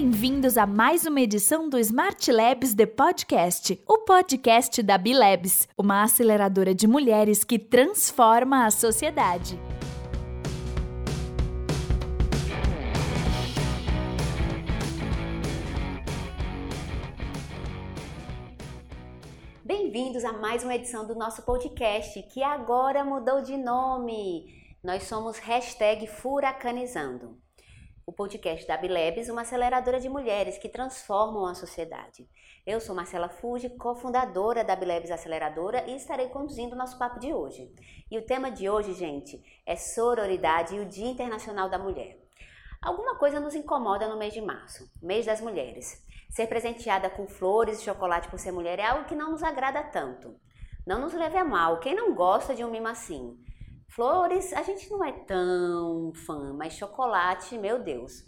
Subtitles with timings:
[0.00, 6.04] Bem-vindos a mais uma edição do Smart Labs The Podcast, o podcast da Bilabs, uma
[6.04, 9.58] aceleradora de mulheres que transforma a sociedade.
[19.64, 24.46] Bem-vindos a mais uma edição do nosso podcast, que agora mudou de nome.
[24.80, 27.47] Nós somos hashtag Furacanizando
[28.08, 32.26] o podcast da Bilebs, uma aceleradora de mulheres que transformam a sociedade.
[32.66, 37.34] Eu sou Marcela Fuji, cofundadora da Bilebs Aceleradora e estarei conduzindo o nosso papo de
[37.34, 37.70] hoje.
[38.10, 42.18] E o tema de hoje, gente, é sororidade e o Dia Internacional da Mulher.
[42.80, 46.02] Alguma coisa nos incomoda no mês de março, mês das mulheres.
[46.30, 49.82] Ser presenteada com flores e chocolate por ser mulher é algo que não nos agrada
[49.82, 50.34] tanto.
[50.86, 53.38] Não nos leve a mal, quem não gosta de um mimo assim?
[53.88, 58.24] Flores, a gente não é tão fã, mas chocolate, meu Deus.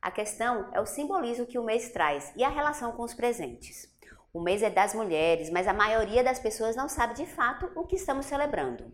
[0.00, 3.88] A questão é o simbolismo que o mês traz e a relação com os presentes.
[4.32, 7.86] O mês é das mulheres, mas a maioria das pessoas não sabe de fato o
[7.86, 8.92] que estamos celebrando.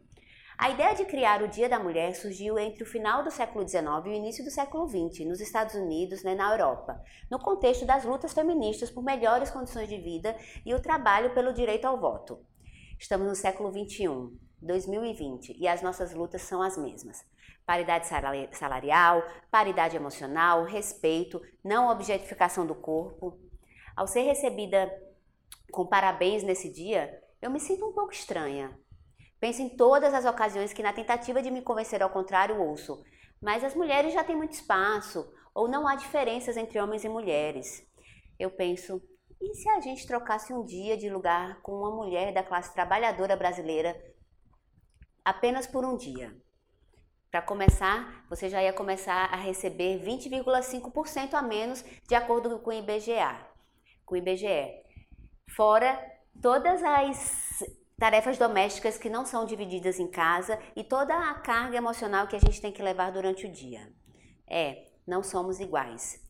[0.58, 3.84] A ideia de criar o Dia da Mulher surgiu entre o final do século XIX
[4.04, 7.86] e o início do século XX, nos Estados Unidos e né, na Europa, no contexto
[7.86, 12.44] das lutas feministas por melhores condições de vida e o trabalho pelo direito ao voto.
[12.98, 14.47] Estamos no século XXI.
[14.60, 17.24] 2020 e as nossas lutas são as mesmas.
[17.64, 18.06] Paridade
[18.52, 23.38] salarial, paridade emocional, respeito, não objetificação do corpo.
[23.94, 24.90] Ao ser recebida
[25.70, 28.78] com parabéns nesse dia, eu me sinto um pouco estranha.
[29.38, 33.02] Penso em todas as ocasiões que, na tentativa de me convencer ao contrário, ouço:
[33.40, 37.86] mas as mulheres já têm muito espaço, ou não há diferenças entre homens e mulheres.
[38.38, 39.00] Eu penso:
[39.40, 43.36] e se a gente trocasse um dia de lugar com uma mulher da classe trabalhadora
[43.36, 43.96] brasileira
[45.28, 46.34] apenas por um dia.
[47.30, 52.72] Para começar, você já ia começar a receber 20,5% a menos de acordo com o
[52.72, 53.12] IBGE.
[54.06, 54.82] Com o IBGE.
[55.54, 56.02] Fora
[56.40, 57.62] todas as
[57.98, 62.40] tarefas domésticas que não são divididas em casa e toda a carga emocional que a
[62.40, 63.92] gente tem que levar durante o dia.
[64.48, 66.26] É, não somos iguais.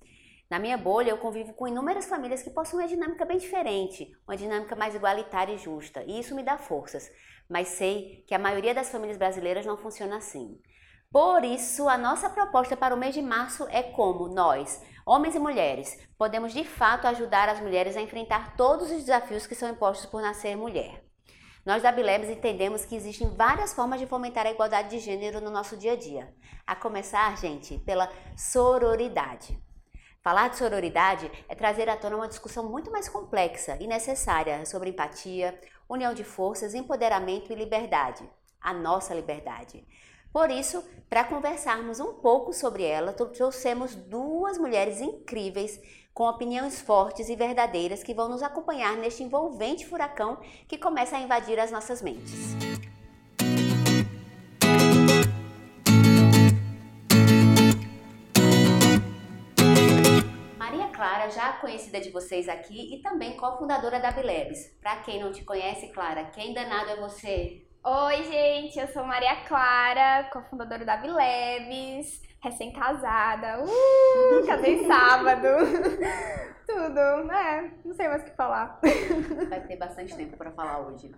[0.50, 4.36] Na minha bolha, eu convivo com inúmeras famílias que possuem uma dinâmica bem diferente, uma
[4.36, 7.08] dinâmica mais igualitária e justa, e isso me dá forças
[7.48, 10.60] mas sei que a maioria das famílias brasileiras não funciona assim.
[11.10, 15.38] Por isso, a nossa proposta para o mês de março é como nós, homens e
[15.38, 20.04] mulheres, podemos de fato ajudar as mulheres a enfrentar todos os desafios que são impostos
[20.04, 21.02] por nascer mulher.
[21.64, 25.50] Nós da Bilebs entendemos que existem várias formas de fomentar a igualdade de gênero no
[25.50, 26.34] nosso dia a dia.
[26.66, 29.58] A começar, gente, pela sororidade.
[30.22, 34.90] Falar de sororidade é trazer à tona uma discussão muito mais complexa e necessária sobre
[34.90, 38.28] empatia, união de forças, empoderamento e liberdade.
[38.60, 39.84] A nossa liberdade.
[40.32, 45.80] Por isso, para conversarmos um pouco sobre ela, trouxemos duas mulheres incríveis
[46.12, 51.20] com opiniões fortes e verdadeiras que vão nos acompanhar neste envolvente furacão que começa a
[51.20, 52.56] invadir as nossas mentes.
[60.98, 64.76] Clara, já conhecida de vocês aqui e também cofundadora da Bilebs.
[64.80, 67.64] Para quem não te conhece, Clara, quem danado é você?
[67.84, 73.62] Oi, gente, eu sou Maria Clara, cofundadora da Bilebs, recém-casada.
[73.62, 75.46] Uh, casei sábado.
[76.66, 78.80] Tudo, é, não sei mais o que falar.
[79.48, 81.12] Vai ter bastante tempo para falar hoje.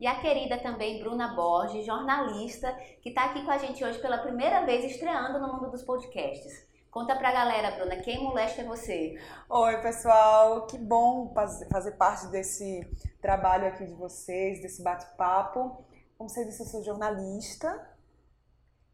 [0.00, 2.72] E a querida também Bruna Borges, jornalista,
[3.02, 6.65] que está aqui com a gente hoje pela primeira vez estreando no mundo dos podcasts.
[6.96, 9.20] Conta pra galera, Bruna, quem molesta é você?
[9.50, 11.30] Oi, pessoal, que bom
[11.70, 12.90] fazer parte desse
[13.20, 15.84] trabalho aqui de vocês, desse bate-papo.
[16.16, 17.86] Como você disse, eu sou jornalista,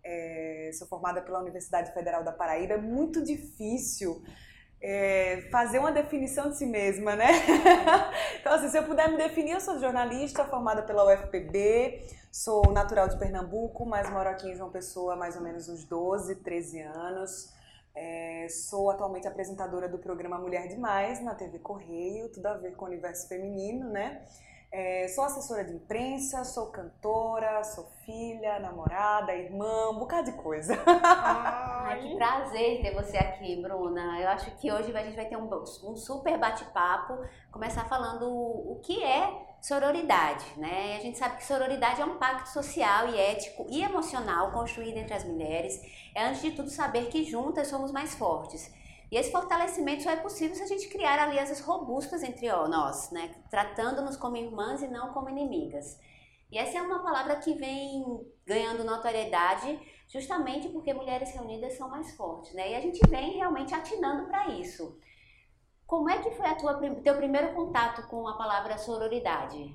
[0.02, 2.74] é, sou formada pela Universidade Federal da Paraíba.
[2.74, 4.20] É muito difícil
[4.80, 7.28] é, fazer uma definição de si mesma, né?
[8.40, 13.06] então, assim, se eu puder me definir, eu sou jornalista formada pela UFPB, sou natural
[13.06, 16.80] de Pernambuco, mas moro aqui em João Pessoa há mais ou menos uns 12, 13
[16.80, 17.61] anos.
[17.94, 22.86] É, sou atualmente apresentadora do programa Mulher Demais na TV Correio, tudo a ver com
[22.86, 24.22] o universo feminino, né?
[24.70, 30.74] É, sou assessora de imprensa, sou cantora, sou filha, namorada, irmã, um bocado de coisa.
[31.04, 34.18] Ai, que prazer ter você aqui, Bruna.
[34.18, 35.50] Eu acho que hoje a gente vai ter um,
[35.84, 37.18] um super bate-papo,
[37.50, 40.96] começar falando o, o que é sororidade, né?
[40.98, 45.14] A gente sabe que sororidade é um pacto social e ético e emocional construído entre
[45.14, 45.80] as mulheres.
[46.14, 48.70] É antes de tudo saber que juntas somos mais fortes
[49.12, 53.34] e esse fortalecimento só é possível se a gente criar alianças robustas entre nós, né?
[53.50, 56.00] Tratando-nos como irmãs e não como inimigas.
[56.50, 59.78] E essa é uma palavra que vem ganhando notoriedade
[60.08, 62.70] justamente porque mulheres reunidas são mais fortes, né?
[62.70, 64.98] E a gente vem realmente atinando para isso.
[65.86, 69.74] Como é que foi a tua, teu primeiro contato com a palavra sororidade?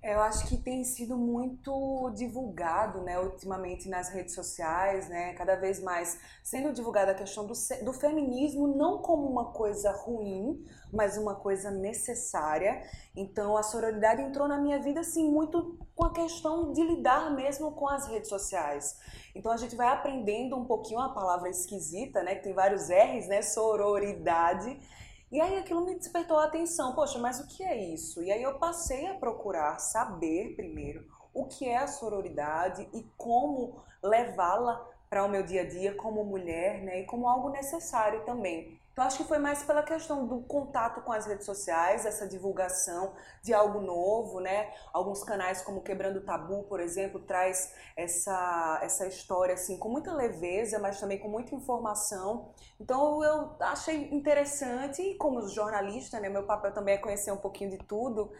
[0.00, 5.82] Eu acho que tem sido muito divulgado, né, ultimamente nas redes sociais, né, cada vez
[5.82, 7.52] mais sendo divulgada a questão do,
[7.84, 12.80] do feminismo não como uma coisa ruim, mas uma coisa necessária.
[13.16, 17.72] Então a sororidade entrou na minha vida assim muito com a questão de lidar mesmo
[17.72, 18.96] com as redes sociais.
[19.34, 23.26] Então a gente vai aprendendo um pouquinho a palavra esquisita, né, que tem vários R's,
[23.26, 24.78] né, sororidade
[25.30, 28.22] e aí aquilo me despertou a atenção, poxa, mas o que é isso?
[28.22, 31.04] E aí eu passei a procurar saber primeiro
[31.34, 36.24] o que é a sororidade e como levá-la para o meu dia a dia como
[36.24, 38.77] mulher, né, e como algo necessário também.
[38.98, 43.14] Então acho que foi mais pela questão do contato com as redes sociais, essa divulgação
[43.40, 44.72] de algo novo, né?
[44.92, 50.80] Alguns canais como Quebrando Tabu, por exemplo, traz essa essa história assim com muita leveza,
[50.80, 52.52] mas também com muita informação.
[52.80, 57.70] Então eu achei interessante e como jornalista, né, meu papel também é conhecer um pouquinho
[57.70, 58.32] de tudo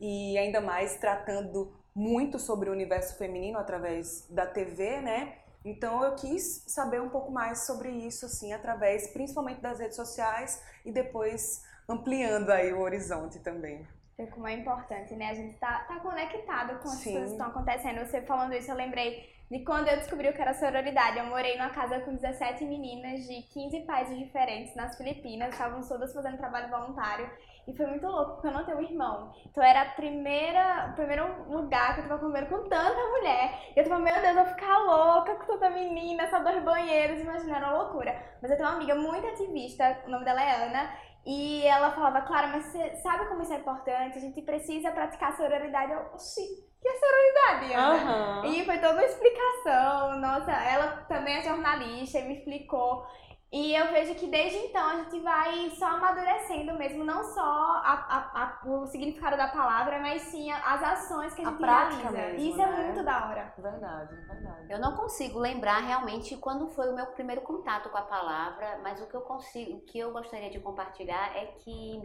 [0.00, 5.47] e ainda mais tratando muito sobre o universo feminino através da TV, né?
[5.64, 10.62] Então eu quis saber um pouco mais sobre isso, assim, através principalmente das redes sociais
[10.84, 13.86] e depois ampliando aí o horizonte também.
[14.32, 15.30] Como é importante, né?
[15.30, 17.12] A gente tá, tá conectado com as Sim.
[17.12, 18.04] coisas que estão acontecendo.
[18.04, 21.18] Você falando isso, eu lembrei de quando eu descobri o que era sororidade.
[21.18, 26.12] Eu morei numa casa com 17 meninas de 15 países diferentes nas Filipinas, estavam todas
[26.12, 27.30] fazendo trabalho voluntário.
[27.68, 29.30] E foi muito louco, porque eu não tenho um irmão.
[29.44, 33.72] Então era a primeira, o primeiro lugar que eu tava convivendo com tanta mulher.
[33.76, 37.20] E eu tava, meu Deus, eu vou ficar louca com tanta menina, só dois banheiros,
[37.20, 38.18] imagina, era uma loucura.
[38.40, 40.90] Mas eu tenho uma amiga muito ativista, o nome dela é Ana,
[41.26, 44.16] e ela falava, Clara, mas você sabe como isso é importante?
[44.16, 45.92] A gente precisa praticar sororidade.
[45.92, 46.40] Eu, oxi,
[46.80, 48.40] que é sororidade, Ana?
[48.40, 48.44] Uhum.
[48.46, 50.18] E foi toda uma explicação.
[50.20, 53.04] Nossa, ela também é jornalista e me explicou.
[53.50, 57.92] E eu vejo que desde então a gente vai só amadurecendo mesmo, não só a,
[57.92, 62.10] a, a, o significado da palavra, mas sim as ações que a gente a realiza.
[62.10, 62.80] Mesmo, Isso é né?
[62.80, 63.54] é muito da hora.
[63.56, 64.66] Verdade, verdade.
[64.70, 69.00] Eu não consigo lembrar realmente quando foi o meu primeiro contato com a palavra, mas
[69.00, 72.02] o que eu consigo, o que eu gostaria de compartilhar é que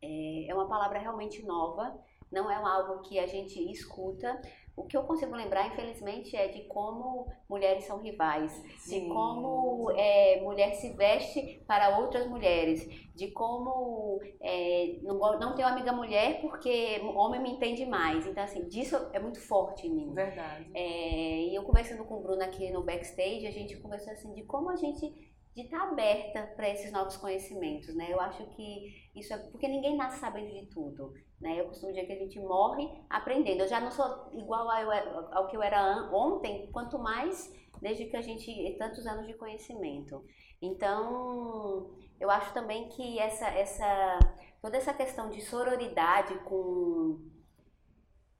[0.00, 1.94] é, é uma palavra realmente nova,
[2.30, 4.40] não é algo que a gente escuta,
[4.74, 9.00] o que eu consigo lembrar, infelizmente, é de como mulheres são rivais, Sim.
[9.00, 15.68] de como é, mulher se veste para outras mulheres, de como é, não, não tenho
[15.68, 18.26] amiga mulher porque homem me entende mais.
[18.26, 20.14] Então, assim, disso é muito forte em mim.
[20.14, 20.70] Verdade.
[20.74, 24.42] É, e eu conversando com o Bruno aqui no backstage, a gente conversou assim de
[24.44, 28.10] como a gente de estar tá aberta para esses novos conhecimentos, né?
[28.10, 31.60] Eu acho que isso é porque ninguém nasce sabendo de tudo, né?
[31.60, 33.60] Eu costumo dizer que a gente morre aprendendo.
[33.60, 37.52] Eu já não sou igual ao, ao que eu era ontem, quanto mais
[37.82, 40.24] desde que a gente tantos anos de conhecimento.
[40.60, 44.18] Então, eu acho também que essa essa
[44.62, 47.20] toda essa questão de sororidade com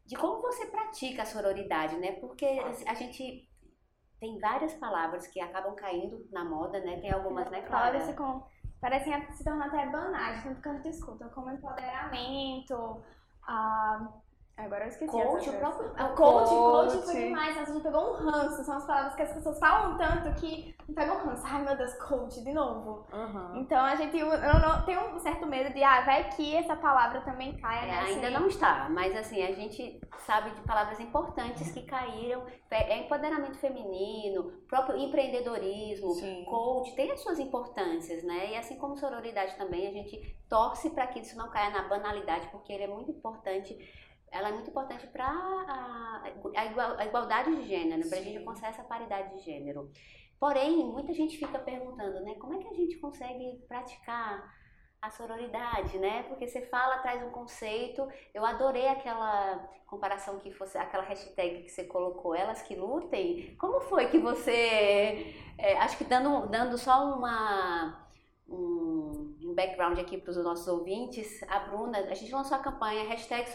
[0.06, 2.12] de como você pratica a sororidade, né?
[2.12, 3.48] Porque a gente
[4.22, 7.00] tem várias palavras que acabam caindo na moda, né?
[7.00, 7.90] Tem algumas, né, Clara?
[7.90, 8.46] Palavras com,
[8.80, 13.02] parecem se tornar até banais, tanto que a gente escuta, como empoderamento,
[13.42, 14.08] a
[14.64, 15.10] Agora eu esqueci.
[15.10, 15.92] Coach, o próprio.
[15.96, 17.58] A coach, coach, coach foi demais.
[17.58, 18.64] A gente pegou um ranço.
[18.64, 21.42] São as palavras que as pessoas falam tanto que pegam um ranço.
[21.44, 23.06] Ai meu Deus, coach, de novo.
[23.12, 23.56] Uhum.
[23.56, 24.16] Então a gente.
[24.18, 27.98] Eu não, tem um certo medo de, ah, vai que essa palavra também caia, né?
[28.00, 28.36] Ainda assim.
[28.36, 32.44] não está, mas assim, a gente sabe de palavras importantes que caíram.
[32.70, 36.44] É, é empoderamento feminino, próprio empreendedorismo, Sim.
[36.44, 38.52] coach, tem as suas importâncias, né?
[38.52, 42.48] E assim como sororidade também, a gente torce para que isso não caia na banalidade,
[42.48, 43.76] porque ele é muito importante
[44.32, 46.22] ela é muito importante para a,
[46.56, 49.90] a, igualdade de gênero, para a gente alcançar essa paridade de gênero.
[50.40, 54.52] Porém, muita gente fica perguntando, né, como é que a gente consegue praticar
[55.00, 56.22] a sororidade, né?
[56.24, 58.08] Porque você fala, traz um conceito.
[58.32, 63.56] Eu adorei aquela comparação que fosse, aquela hashtag que você colocou, elas que lutem.
[63.56, 68.08] Como foi que você, é, acho que dando, dando só uma
[68.48, 69.21] um,
[69.52, 73.48] um background aqui para os nossos ouvintes, a Bruna, a gente lançou a campanha hashtag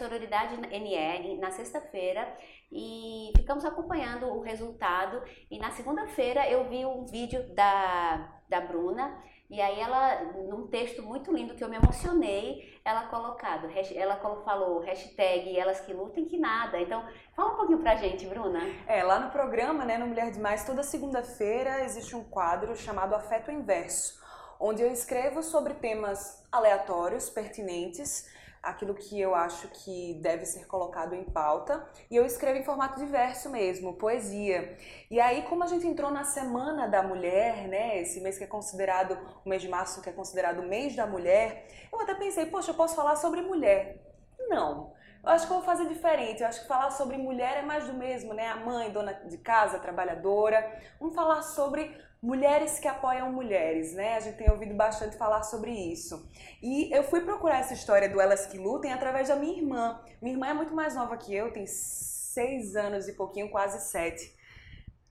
[1.36, 2.36] na sexta-feira
[2.70, 5.20] e ficamos acompanhando o resultado.
[5.50, 11.02] E na segunda-feira eu vi um vídeo da, da Bruna e aí ela, num texto
[11.02, 16.38] muito lindo que eu me emocionei, ela colocado, ela falou hashtag elas que lutem que
[16.38, 16.78] nada.
[16.78, 17.02] Então,
[17.34, 18.60] fala um pouquinho pra gente, Bruna.
[18.86, 23.50] É, lá no programa, né, no Mulher Demais, toda segunda-feira existe um quadro chamado Afeto
[23.50, 24.18] Inverso
[24.60, 28.28] onde eu escrevo sobre temas aleatórios, pertinentes,
[28.62, 31.86] aquilo que eu acho que deve ser colocado em pauta.
[32.10, 34.76] E eu escrevo em formato diverso mesmo, poesia.
[35.10, 38.46] E aí, como a gente entrou na Semana da Mulher, né, esse mês que é
[38.46, 42.46] considerado, o mês de março que é considerado o mês da mulher, eu até pensei,
[42.46, 44.04] poxa, eu posso falar sobre mulher.
[44.48, 44.92] Não.
[45.22, 46.42] Eu acho que eu vou fazer diferente.
[46.42, 48.46] Eu acho que falar sobre mulher é mais do mesmo, né?
[48.48, 50.80] A mãe, dona de casa, trabalhadora.
[50.98, 54.16] Vamos falar sobre mulheres que apoiam mulheres, né?
[54.16, 56.28] A gente tem ouvido bastante falar sobre isso.
[56.62, 60.00] E eu fui procurar essa história do Elas que Lutem através da minha irmã.
[60.20, 64.36] Minha irmã é muito mais nova que eu, tem seis anos e pouquinho, quase sete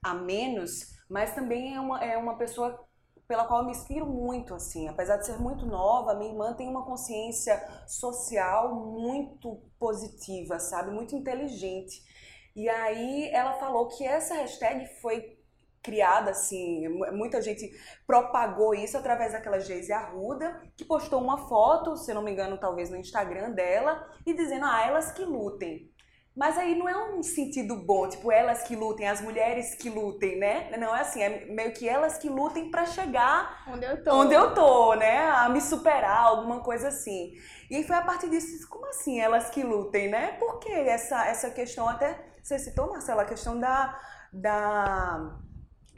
[0.02, 2.86] a menos, mas também é uma, é uma pessoa
[3.26, 4.88] pela qual eu me inspiro muito, assim.
[4.88, 10.90] Apesar de ser muito nova, minha irmã tem uma consciência social muito positiva, sabe?
[10.90, 12.02] Muito inteligente.
[12.56, 15.37] E aí ela falou que essa hashtag foi
[15.88, 17.70] criada assim, muita gente
[18.06, 22.90] propagou isso através daquela Geise Arruda, que postou uma foto, se não me engano, talvez
[22.90, 25.90] no Instagram dela, e dizendo, ah, elas que lutem.
[26.36, 30.38] Mas aí não é um sentido bom, tipo, elas que lutem, as mulheres que lutem,
[30.38, 30.70] né?
[30.78, 34.14] Não é assim, é meio que elas que lutem para chegar onde eu tô.
[34.14, 35.30] Onde eu tô, né?
[35.30, 37.32] A me superar, alguma coisa assim.
[37.68, 40.36] E aí foi a partir disso, como assim elas que lutem, né?
[40.38, 43.98] Por que essa, essa questão, até você citou, Marcela, a questão da,
[44.32, 45.38] da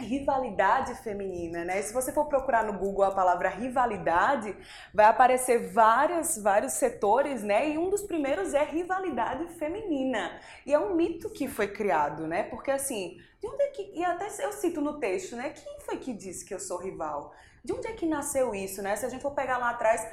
[0.01, 1.81] rivalidade feminina, né?
[1.83, 4.57] Se você for procurar no Google a palavra rivalidade,
[4.93, 7.71] vai aparecer várias, vários setores, né?
[7.71, 10.41] E um dos primeiros é rivalidade feminina.
[10.65, 12.45] E é um mito que foi criado, né?
[12.45, 15.51] Porque assim, de onde é que e até eu cito no texto, né?
[15.51, 17.33] Quem foi que disse que eu sou rival?
[17.63, 18.97] De onde é que nasceu isso, né?
[18.97, 20.07] Se a gente for pegar lá atrás,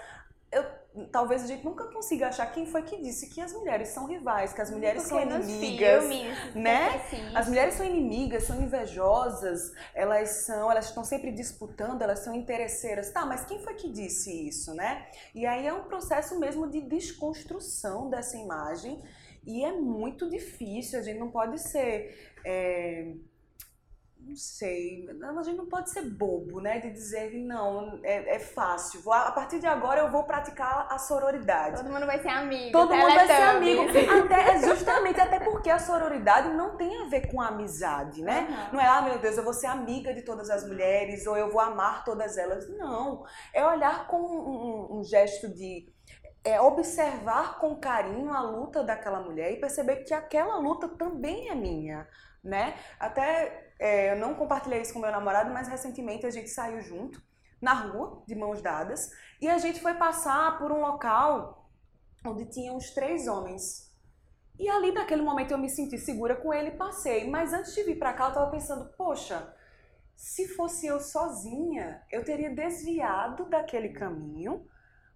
[0.51, 0.63] eu,
[1.11, 4.53] talvez a gente nunca consiga achar quem foi que disse que as mulheres são rivais,
[4.53, 6.95] que as mulheres Porque são inimigas, filmes, né?
[6.95, 7.35] Assim.
[7.35, 13.11] As mulheres são inimigas, são invejosas, elas são, elas estão sempre disputando, elas são interesseiras.
[13.11, 15.07] Tá, mas quem foi que disse isso, né?
[15.35, 19.03] E aí é um processo mesmo de desconstrução dessa imagem
[19.45, 20.99] e é muito difícil.
[20.99, 23.13] A gente não pode ser é
[24.19, 26.79] não sei, a gente não pode ser bobo, né?
[26.79, 29.01] De dizer, não, é, é fácil.
[29.01, 31.77] Vou, a partir de agora eu vou praticar a sororidade.
[31.77, 32.71] Todo mundo vai ser amigo.
[32.71, 33.83] Todo mundo vai ser amigo.
[34.25, 38.47] Até, justamente até porque a sororidade não tem a ver com a amizade, né?
[38.49, 38.73] Uhum.
[38.73, 41.49] Não é, ah, meu Deus, eu vou ser amiga de todas as mulheres ou eu
[41.49, 42.67] vou amar todas elas.
[42.69, 43.25] Não.
[43.53, 45.87] É olhar com um, um gesto de
[46.43, 51.55] é observar com carinho a luta daquela mulher e perceber que aquela luta também é
[51.55, 52.07] minha,
[52.41, 52.73] né?
[52.97, 57.21] Até é, eu não compartilhei isso com meu namorado, mas recentemente a gente saiu junto,
[57.61, 59.09] na rua, de mãos dadas,
[59.41, 61.69] e a gente foi passar por um local
[62.25, 63.87] onde tinha uns três homens.
[64.59, 67.29] E ali, naquele momento, eu me senti segura com ele passei.
[67.29, 69.53] Mas antes de vir para cá, eu tava pensando, poxa,
[70.15, 74.67] se fosse eu sozinha, eu teria desviado daquele caminho,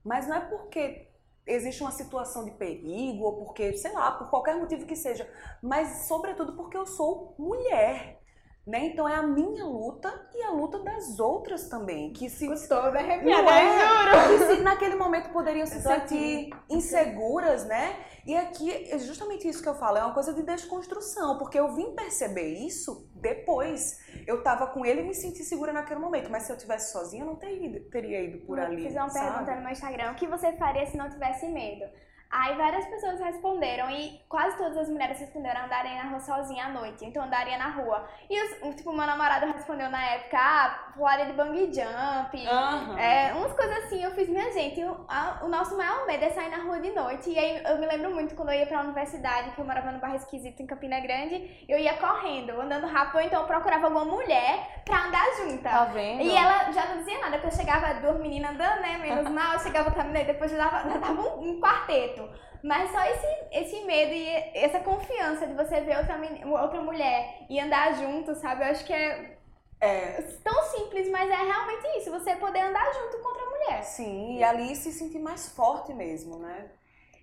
[0.04, 1.10] mas não é porque
[1.46, 5.28] existe uma situação de perigo ou porque, sei lá, por qualquer motivo que seja,
[5.62, 8.21] mas sobretudo porque eu sou mulher.
[8.66, 8.88] Né?
[8.88, 12.14] Então é a minha luta e a luta das outras também.
[12.14, 12.46] Que se.
[12.52, 14.38] Estou arrepiada, é, juro!
[14.38, 17.96] Que se naquele momento poderiam se sentir inseguras, né?
[18.26, 21.74] E aqui é justamente isso que eu falo, é uma coisa de desconstrução, porque eu
[21.74, 24.00] vim perceber isso depois.
[24.28, 27.24] Eu tava com ele e me senti segura naquele momento, mas se eu tivesse sozinha,
[27.24, 28.84] eu não teria ido, teria ido por ali.
[28.84, 29.28] Fiz uma sabe?
[29.28, 31.86] pergunta no meu Instagram: o que você faria se não tivesse medo?
[32.32, 36.70] Aí várias pessoas responderam e quase todas as mulheres responderam andarem na rua sozinha à
[36.70, 38.08] noite, então andaria na rua.
[38.30, 42.98] E os, tipo, meu namorado respondeu na época, ah, pularia de bungee jump, uhum.
[42.98, 44.02] é, umas coisas assim.
[44.02, 46.92] Eu fiz, minha gente, o, a, o, nosso maior medo é sair na rua de
[46.92, 47.30] noite.
[47.30, 50.00] E aí eu me lembro muito quando eu ia pra universidade, que eu morava no
[50.00, 54.06] bairro esquisito em Campina Grande, eu ia correndo, andando rápido, ou então eu procurava alguma
[54.06, 55.70] mulher pra andar junta.
[55.70, 56.22] Tá vendo?
[56.22, 59.54] E ela já não dizia nada, porque eu chegava, duas meninas andando, né, menos mal,
[59.54, 62.21] eu chegava também, depois já dava, já dava um, um quarteto.
[62.64, 66.20] Mas só esse, esse medo e essa confiança de você ver outra,
[66.62, 68.62] outra mulher e andar junto, sabe?
[68.64, 69.38] Eu acho que é,
[69.80, 72.12] é tão simples, mas é realmente isso.
[72.12, 73.84] Você poder andar junto com outra mulher.
[73.84, 76.70] Sim, e ali se sentir mais forte mesmo, né?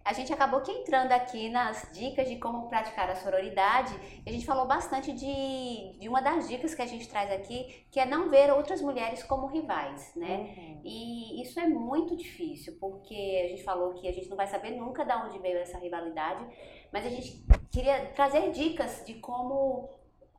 [0.04, 3.94] A gente acabou que entrando aqui nas dicas de como praticar a sororidade,
[4.26, 8.00] a gente falou bastante de, de uma das dicas que a gente traz aqui, que
[8.00, 10.54] é não ver outras mulheres como rivais, né?
[10.56, 10.80] Uhum.
[10.84, 14.70] E isso é muito difícil, porque a gente falou que a gente não vai saber
[14.70, 16.46] nunca de onde veio essa rivalidade,
[16.92, 19.90] mas a gente queria trazer dicas de como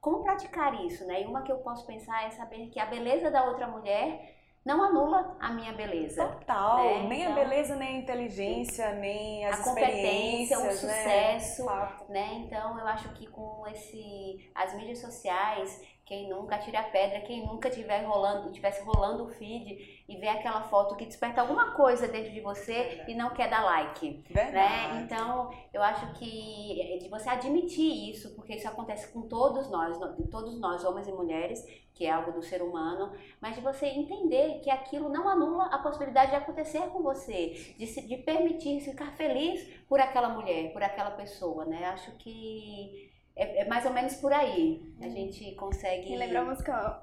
[0.02, 1.24] como praticar isso, né?
[1.24, 4.84] E uma que eu posso pensar é saber que a beleza da outra mulher não
[4.84, 6.28] anula a minha beleza.
[6.28, 7.08] Total, né?
[7.08, 10.72] nem então, a beleza, nem a inteligência, nem as a competência, o né?
[10.72, 11.90] sucesso, né?
[12.10, 12.34] né?
[12.46, 17.46] Então eu acho que com esse as mídias sociais quem nunca tira a pedra, quem
[17.46, 22.08] nunca tiver rolando, tivesse rolando o feed e ver aquela foto que desperta alguma coisa
[22.08, 24.24] dentro de você e não quer dar like.
[24.28, 24.96] Verdade.
[24.96, 25.04] Né?
[25.04, 30.00] Então, eu acho que de você admitir isso, porque isso acontece com todos nós,
[30.32, 31.64] todos nós, homens e mulheres,
[31.94, 35.78] que é algo do ser humano, mas de você entender que aquilo não anula a
[35.78, 40.82] possibilidade de acontecer com você, de, se, de permitir ficar feliz por aquela mulher, por
[40.82, 41.86] aquela pessoa, né?
[41.86, 44.86] Acho que é, é, mais ou menos por aí.
[45.02, 45.12] A uhum.
[45.12, 46.10] gente consegue.
[46.10, 47.02] Me lembra, música,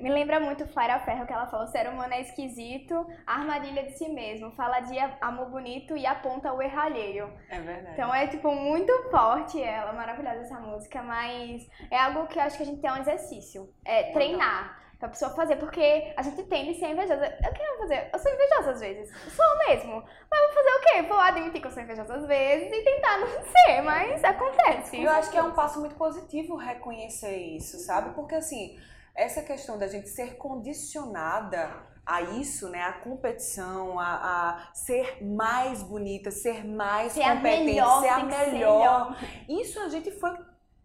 [0.00, 4.08] me lembra muito Flávia Ferro, que ela falou: ser humano é esquisito, armadilha de si
[4.08, 4.50] mesmo.
[4.52, 7.30] Fala de amor bonito e aponta o erro alheio.
[7.50, 7.92] É verdade.
[7.92, 12.56] Então é, tipo, muito forte ela, maravilhosa essa música, mas é algo que eu acho
[12.56, 13.68] que a gente tem um exercício.
[13.84, 17.26] É treinar pra pessoa fazer, porque a gente tende a ser invejosa.
[17.44, 20.02] Eu quero fazer, eu sou invejosa às vezes, sou mesmo.
[20.30, 21.02] Mas vou fazer o quê?
[21.02, 25.02] Vou admitir que eu sou invejosa às vezes e tentar não ser, mas acontece.
[25.02, 28.14] Eu acho que é um passo muito positivo reconhecer isso, sabe?
[28.14, 28.78] Porque assim,
[29.14, 31.70] essa questão da gente ser condicionada
[32.06, 32.82] a isso, né?
[32.82, 38.24] A competição, a, a, ser mais bonita, ser mais ser competente, a melhor, ser a
[38.24, 39.18] melhor.
[39.18, 40.32] Ser isso a gente foi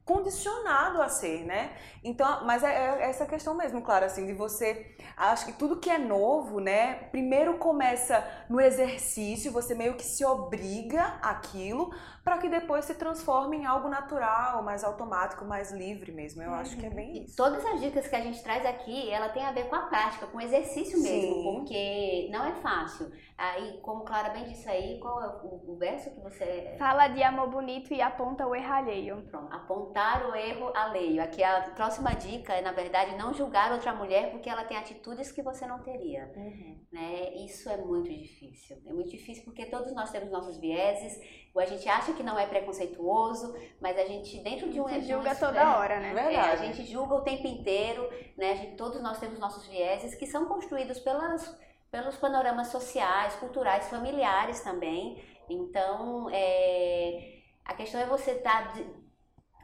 [0.10, 1.72] condicionado a ser, né?
[2.04, 5.88] Então, mas é, é, essa questão mesmo, claro, assim, de você, acho que tudo que
[5.88, 12.50] é novo, né, primeiro começa no exercício, você meio que se obriga aquilo, para que
[12.50, 16.42] depois se transforme em algo natural, mais automático, mais livre mesmo.
[16.42, 16.56] Eu uhum.
[16.56, 17.36] acho que é bem isso.
[17.36, 20.26] Todas as dicas que a gente traz aqui, ela tem a ver com a prática,
[20.28, 21.44] com o exercício mesmo, Sim.
[21.44, 23.12] porque não é fácil.
[23.38, 26.76] Aí, como Clara bem disse aí, qual é o, o verso que você...
[26.78, 29.22] Fala de amor bonito e aponta o erro alheio.
[29.32, 29.54] Pronto,
[30.00, 31.22] apontar o erro alheio.
[31.22, 35.32] Aqui a próxima dica é, na verdade, não julgar outra mulher porque ela tem atitudes
[35.32, 36.32] que você não teria.
[36.36, 36.80] Uhum.
[36.92, 37.34] Né?
[37.46, 38.78] Isso é muito difícil.
[38.86, 41.20] É muito difícil porque todos nós temos nossos vieses,
[41.56, 44.88] a gente acha que não é preconceituoso, mas a gente dentro de um...
[44.88, 46.14] A gente julga toda hora, né?
[46.14, 46.36] Verdade.
[46.36, 48.56] É, a gente julga o tempo inteiro, né?
[48.56, 51.58] Gente, todos nós temos nossos vieses que são construídos pelas
[51.92, 55.24] pelos panoramas sociais, culturais, familiares também.
[55.50, 58.80] Então, é, a questão é você estar tá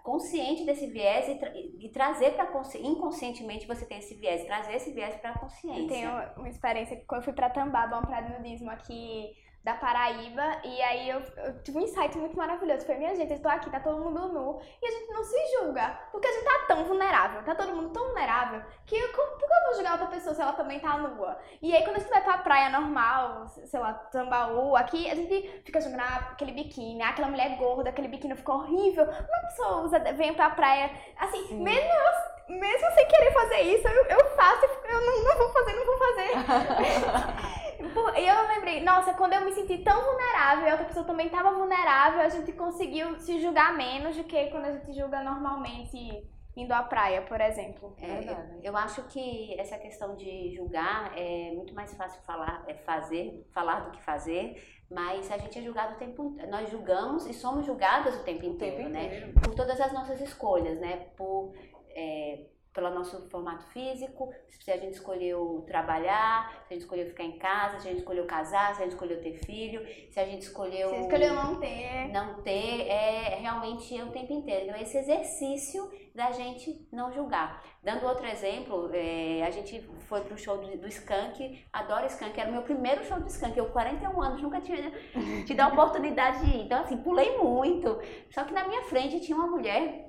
[0.05, 2.45] consciente desse viés e, tra e trazer para
[2.77, 5.81] inconscientemente você tem esse viés, trazer esse viés para a consciência.
[5.81, 9.33] Eu tenho uma experiência que quando eu fui para Tambaba, uma praia de nudismo aqui
[9.65, 12.85] da Paraíba, e aí eu, eu, tive um insight muito maravilhoso.
[12.85, 15.35] Foi, minha gente, eu estou aqui, tá todo mundo nu, e a gente não se
[15.57, 19.37] julga, porque a gente tá tão vulnerável, tá todo mundo tão vulnerável, que eu, por
[19.39, 21.39] que eu vou julgar outra pessoa se ela também tá nua?
[21.63, 25.63] E aí quando a gente vai pra praia normal, sei lá, Tambaú, aqui, a gente
[25.65, 29.05] fica jogando aquele biquíni, aquela mulher gorda, aquele biquíni ficou horrível.
[29.05, 31.63] Uma pessoa usa, vem pra praia, assim, Sim.
[31.63, 35.73] mesmo eu mesmo sem querer fazer isso, eu, eu faço, eu não, não vou fazer,
[35.73, 37.55] não vou fazer.
[38.17, 41.27] E eu lembrei, nossa, quando eu me senti tão vulnerável e a outra pessoa também
[41.27, 46.27] estava vulnerável, a gente conseguiu se julgar menos do que quando a gente julga normalmente
[46.55, 47.95] indo à praia, por exemplo.
[47.99, 53.45] É, eu, acho que essa questão de julgar é muito mais fácil falar, é fazer,
[53.53, 57.65] falar do que fazer, mas a gente é julgado o tempo, nós julgamos e somos
[57.65, 59.05] julgadas o tempo inteiro, o tempo né?
[59.05, 59.33] Inteiro.
[59.41, 61.07] Por todas as nossas escolhas, né?
[61.17, 61.53] Por
[61.89, 67.23] é, pelo nosso formato físico, se a gente escolheu trabalhar, se a gente escolheu ficar
[67.23, 70.25] em casa, se a gente escolheu casar, se a gente escolheu ter filho, se a
[70.25, 70.89] gente escolheu.
[70.89, 72.09] Se escolheu não ter.
[72.11, 74.65] Não ter, é realmente é o tempo inteiro.
[74.65, 77.63] Então, esse exercício da gente não julgar.
[77.81, 82.49] Dando outro exemplo, é, a gente foi pro show do, do Skank, adoro Skank, era
[82.49, 84.91] o meu primeiro show do Skank, eu 41 anos, nunca tinha
[85.45, 86.65] tido a oportunidade de ir.
[86.65, 87.99] Então, assim, pulei muito.
[88.31, 90.04] Só que na minha frente tinha uma mulher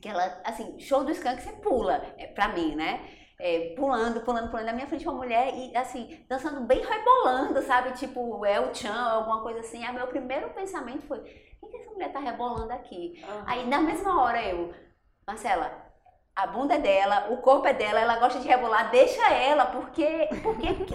[0.00, 3.00] que ela, assim, show do skunk você pula, é, pra mim, né?
[3.38, 7.92] É, pulando, pulando, pulando na minha frente uma mulher e assim, dançando bem rebolando, sabe?
[7.92, 9.84] Tipo, é o Chan, alguma coisa assim.
[9.84, 11.18] Aí meu primeiro pensamento foi,
[11.60, 13.20] o que essa mulher tá rebolando aqui?
[13.26, 13.42] Uhum.
[13.46, 14.72] Aí na mesma hora eu,
[15.26, 15.72] Marcela,
[16.34, 20.28] a bunda é dela, o corpo é dela, ela gosta de rebolar, deixa ela, porque,
[20.42, 20.94] porque, porque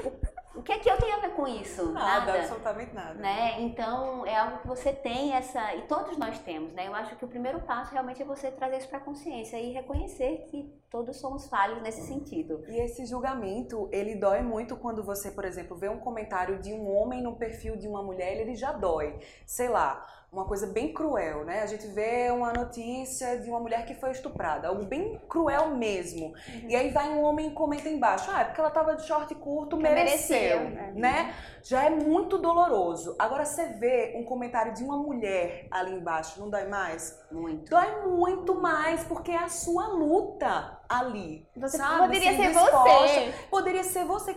[0.57, 1.91] o que é que eu tenho a ver com isso?
[1.91, 3.13] Nada, nada, absolutamente nada.
[3.13, 3.61] Né?
[3.61, 5.75] Então, é algo que você tem essa.
[5.75, 6.87] E todos nós temos, né?
[6.87, 9.71] Eu acho que o primeiro passo realmente é você trazer isso para a consciência e
[9.71, 12.63] reconhecer que todos somos falhos nesse sentido.
[12.67, 16.89] E esse julgamento, ele dói muito quando você, por exemplo, vê um comentário de um
[16.89, 19.19] homem no perfil de uma mulher, ele já dói.
[19.45, 21.61] Sei lá uma coisa bem cruel, né?
[21.61, 26.27] A gente vê uma notícia de uma mulher que foi estuprada, algo bem cruel mesmo.
[26.27, 26.69] Uhum.
[26.69, 29.33] E aí vai um homem e comenta embaixo, ah, é porque ela tava de short
[29.35, 30.93] curto, mereceu, mereceu né?
[30.95, 31.35] né?
[31.63, 33.15] Já é muito doloroso.
[33.17, 37.19] Agora você vê um comentário de uma mulher ali embaixo, não dói mais?
[37.31, 37.69] Muito.
[37.69, 41.47] Dói muito mais, porque é a sua luta ali.
[41.55, 41.99] Você sabe?
[41.99, 43.33] poderia ser você.
[43.49, 44.35] Poderia ser você.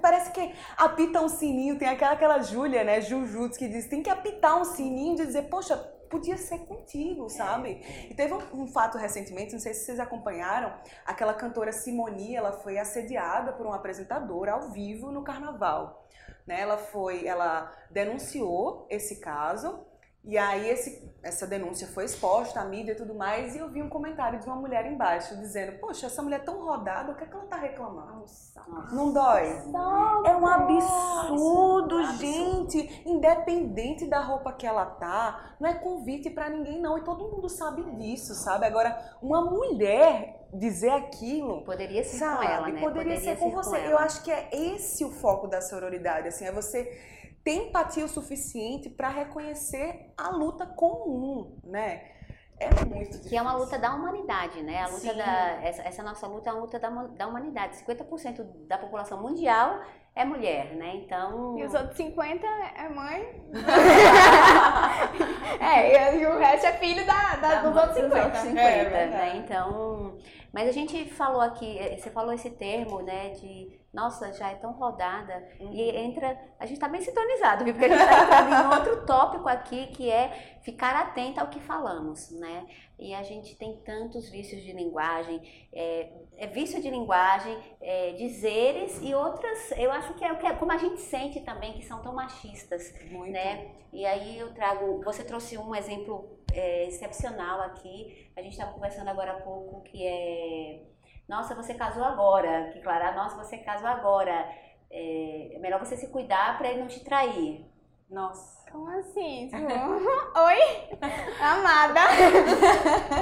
[0.00, 4.10] Parece que apita um sininho, tem aquela, aquela Júlia, né, Jujutsu, que diz tem que
[4.10, 5.76] apitar um sininho de dizer, poxa,
[6.08, 7.80] podia ser contigo, sabe?
[8.10, 10.74] E teve um, um, fato recentemente, não sei se vocês acompanharam,
[11.06, 16.06] aquela cantora Simoni, ela foi assediada por um apresentador ao vivo no carnaval.
[16.46, 16.60] Né?
[16.60, 19.86] Ela foi, ela denunciou esse caso
[20.24, 23.82] e aí esse, essa denúncia foi exposta à mídia e tudo mais, e eu vi
[23.82, 27.24] um comentário de uma mulher embaixo dizendo, poxa, essa mulher é tão rodada, o que
[27.24, 28.20] é que ela tá reclamando?
[28.20, 29.62] Nossa, não dói?
[29.66, 33.02] Nossa, é um absurdo, é gente.
[33.04, 37.48] Independente da roupa que ela tá, não é convite para ninguém não, e todo mundo
[37.48, 38.64] sabe disso, sabe?
[38.64, 41.62] Agora, uma mulher dizer aquilo.
[41.62, 42.36] Poderia ser sabe?
[42.36, 42.80] com ela, né?
[42.80, 43.70] Poderia, Poderia ser, ser com você.
[43.70, 47.10] Com eu acho que é esse o foco da sororidade, assim, é você
[47.44, 52.12] tem empatia o suficiente para reconhecer a luta comum, né?
[52.58, 53.28] É muito difícil.
[53.28, 54.82] Que é uma luta da humanidade, né?
[54.82, 55.16] A luta Sim.
[55.16, 57.76] da essa, essa nossa luta é uma luta da, da humanidade.
[57.78, 59.82] 50% da população mundial
[60.14, 60.96] é mulher, né?
[60.96, 61.58] Então.
[61.58, 63.42] E os outros 50 é mãe.
[65.60, 68.08] é, e o resto é filho da, da, da dos outros 50.
[68.08, 69.36] Dos outros 50 é, né?
[69.36, 70.18] Então.
[70.52, 74.54] Mas a gente falou aqui, eh, você falou esse termo, né, de nossa, já é
[74.54, 75.46] tão rodada.
[75.60, 75.72] Uhum.
[75.72, 76.38] E entra.
[76.58, 77.74] A gente está bem sintonizado, viu?
[77.74, 81.60] Porque a gente está entrando em outro tópico aqui que é ficar atenta ao que
[81.60, 82.66] falamos, né?
[82.98, 89.00] E a gente tem tantos vícios de linguagem, é, é vício de linguagem, é, dizeres
[89.02, 89.72] e outras.
[89.72, 92.14] Eu acho que é o que é, como a gente sente também que são tão
[92.14, 93.32] machistas, Muito.
[93.32, 93.70] né?
[93.92, 95.02] E aí eu trago.
[95.04, 98.30] Você trouxe um exemplo é, excepcional aqui.
[98.36, 100.92] A gente estava conversando agora há pouco que é
[101.28, 102.70] nossa, você casou agora.
[102.72, 104.48] Que Clara, nossa, você casou agora.
[104.90, 107.64] É, é melhor você se cuidar para ele não te trair.
[108.10, 108.70] Nossa.
[108.70, 109.48] Como assim?
[109.48, 109.64] Tipo,
[110.38, 110.98] oi?
[111.40, 112.00] Amada.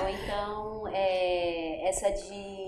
[0.03, 2.60] Ou então, é, essa de.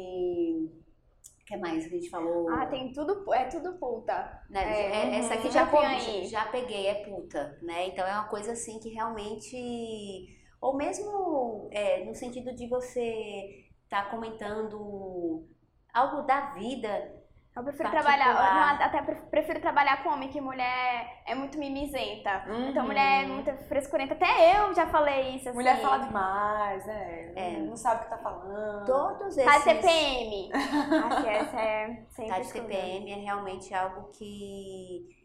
[1.52, 2.48] Que mais que a gente falou?
[2.48, 3.30] Ah, tem tudo.
[3.34, 4.42] É tudo puta.
[4.48, 4.62] Né?
[4.62, 7.58] É, é essa aqui já, já, já peguei, é puta.
[7.60, 7.88] Né?
[7.88, 10.34] Então é uma coisa assim que realmente.
[10.62, 15.46] Ou mesmo é, no sentido de você está comentando
[15.92, 17.21] algo da vida.
[17.54, 22.44] Eu prefiro trabalhar, não, até prefiro trabalhar com homem, que mulher é muito mimizenta.
[22.48, 22.70] Uhum.
[22.70, 24.14] Então mulher é muito frescurenta.
[24.14, 25.50] Até eu já falei isso.
[25.50, 25.58] Assim.
[25.58, 27.32] Mulher fala demais, né?
[27.36, 27.50] É.
[27.58, 28.86] Não sabe o que tá falando.
[28.86, 29.44] Todos esses.
[29.44, 30.50] Tá de TPM.
[31.04, 32.32] Acho que essa é sempre.
[32.32, 35.21] Tá de TPM é realmente algo que.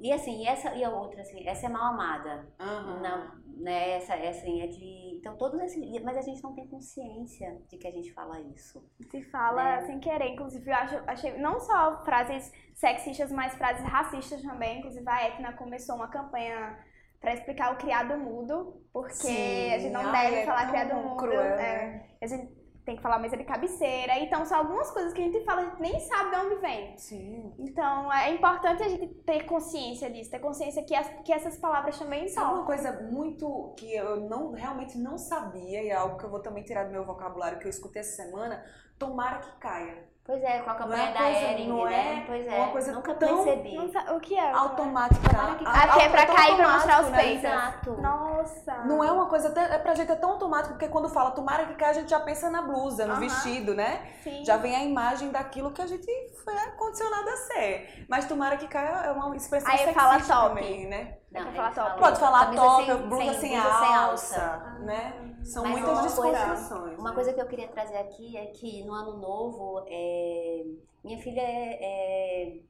[0.00, 2.48] E assim, e essa e a outra, assim, essa é mal amada.
[2.60, 3.00] Uhum.
[3.00, 3.92] Não, né?
[3.92, 5.16] Essa, assim, é de.
[5.18, 6.02] Então, todos esses.
[6.02, 8.84] Mas a gente não tem consciência de que a gente fala isso.
[9.10, 9.86] Se fala né?
[9.86, 10.32] sem querer.
[10.32, 14.78] Inclusive, eu acho, achei não só frases sexistas, mas frases racistas também.
[14.78, 16.76] Inclusive, a Etna começou uma campanha
[17.20, 19.74] para explicar o criado mudo, porque Sim.
[19.74, 21.16] a gente não Ai, deve é falar criado mudo.
[21.16, 22.06] Cruel, é, né?
[22.20, 24.18] a gente tem que falar mesa de cabeceira.
[24.18, 26.96] Então, são algumas coisas que a gente fala, a gente nem sabe de onde vem.
[26.96, 27.54] Sim.
[27.58, 31.98] Então, é importante a gente ter consciência disso, ter consciência que, as, que essas palavras
[31.98, 32.42] também são.
[32.42, 36.30] Sabe uma coisa muito que eu não realmente não sabia, e é algo que eu
[36.30, 38.64] vou também tirar do meu vocabulário que eu escutei essa semana?
[38.98, 40.08] Tomara que caia.
[40.30, 42.22] Pois é, com a campanha é da coisa, Ering, não né?
[42.22, 42.56] É pois é.
[42.56, 43.78] Uma coisa Nunca tão percebi.
[44.14, 44.52] o que é?
[44.52, 45.28] Automática.
[45.66, 47.18] Ah, que é pra cair pra mostrar os né?
[47.18, 47.44] peitos.
[47.44, 48.00] Exato.
[48.00, 48.74] Nossa.
[48.84, 51.74] Não é uma coisa, é pra gente é tão automático, porque quando fala tomara que
[51.74, 53.20] caia, a gente já pensa na blusa, no uh -huh.
[53.20, 54.06] vestido, né?
[54.22, 54.44] Sim.
[54.44, 56.06] Já vem a imagem daquilo que a gente
[56.44, 58.06] foi condicionado a ser.
[58.08, 60.48] Mas tomara que caia é uma expressão Aí fala top.
[60.50, 61.16] também, né?
[61.32, 61.98] Não, Pode falar top.
[61.98, 65.29] Pode falar top, sem, blusa sem, sem, alça, sem alça, né?
[65.44, 66.68] São Mas muitas uma disposições.
[66.68, 70.64] Coisa, uma coisa que eu queria trazer aqui é que no ano novo, é,
[71.02, 72.60] minha filha é, é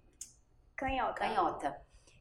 [0.76, 1.14] canhota.
[1.14, 1.76] canhota.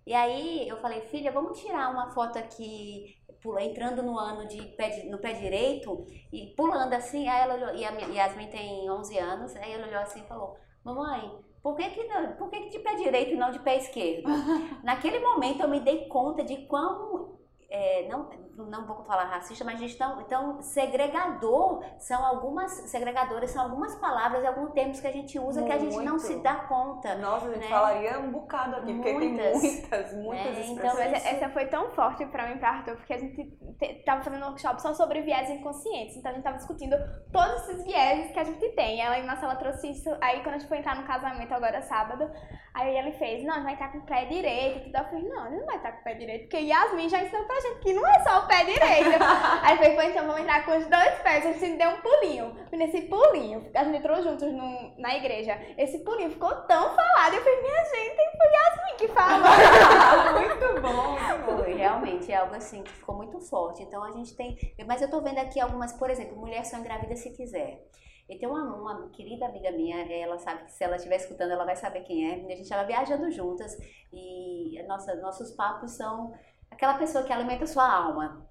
[0.06, 4.62] E aí eu falei, filha, vamos tirar uma foto aqui, pula, entrando no ano de
[4.76, 7.28] pé, no pé direito e pulando assim.
[7.28, 10.58] Aí ela olhou, e a Yasmin tem 11 anos, aí ela olhou assim e falou,
[10.84, 11.32] mamãe,
[11.62, 14.30] por que, que, não, por que, que de pé direito e não de pé esquerdo?
[14.84, 17.38] Naquele momento eu me dei conta de quão
[17.70, 18.30] é, não,
[18.66, 24.72] não vou falar racista, mas estão, então segregador são algumas segregadoras são algumas palavras, alguns
[24.72, 25.72] termos que a gente usa Muito.
[25.72, 27.16] que a gente não se dá conta.
[27.16, 27.70] Nossa, a gente né?
[27.70, 30.78] falaria um bocado aqui, muitas, porque tem muitas, muitas é, expressões.
[30.78, 34.44] Então, mas essa foi tão forte para mim, para Arthur, porque a gente estava fazendo
[34.44, 36.96] um workshop só sobre viés inconscientes, então a gente estava discutindo
[37.32, 39.02] todos esses viéses que a gente tem.
[39.02, 42.30] Ela na sala trouxe isso, aí quando a gente foi entrar no casamento agora sábado,
[42.74, 44.98] aí ele fez, não, vai estar com o pé direito e tudo.
[44.98, 47.46] Eu falei, não, ele não vai estar com o pé direito, porque Yasmin já ensinou
[47.46, 49.24] pra gente que não é só pé direito.
[49.62, 51.46] Aí foi, foi então vamos entrar com os dois pés.
[51.46, 52.56] A gente deu um pulinho.
[52.72, 55.58] E nesse pulinho, a gente entrou juntos no, na igreja.
[55.78, 57.36] Esse pulinho ficou tão falado.
[57.36, 59.46] Eu falei, minha gente, tem Yasmin que fala.
[60.40, 61.58] muito bom, muito bom.
[61.58, 63.84] Foi, realmente, é algo assim que ficou muito forte.
[63.84, 64.58] Então a gente tem.
[64.86, 67.86] Mas eu tô vendo aqui algumas, por exemplo, mulher só engravida se quiser.
[68.30, 71.66] E tem uma, uma, querida amiga minha, ela sabe que se ela estiver escutando, ela
[71.66, 72.36] vai saber quem é.
[72.36, 73.76] A gente estava viajando juntas
[74.14, 76.32] e nossa, nossos papos são
[76.72, 78.48] aquela pessoa que alimenta sua alma.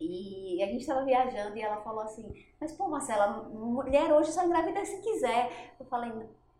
[0.00, 2.30] E a gente estava viajando e ela falou assim:
[2.60, 5.74] Mas, pô, Marcela, mulher hoje só engravida se quiser.
[5.80, 6.12] Eu falei: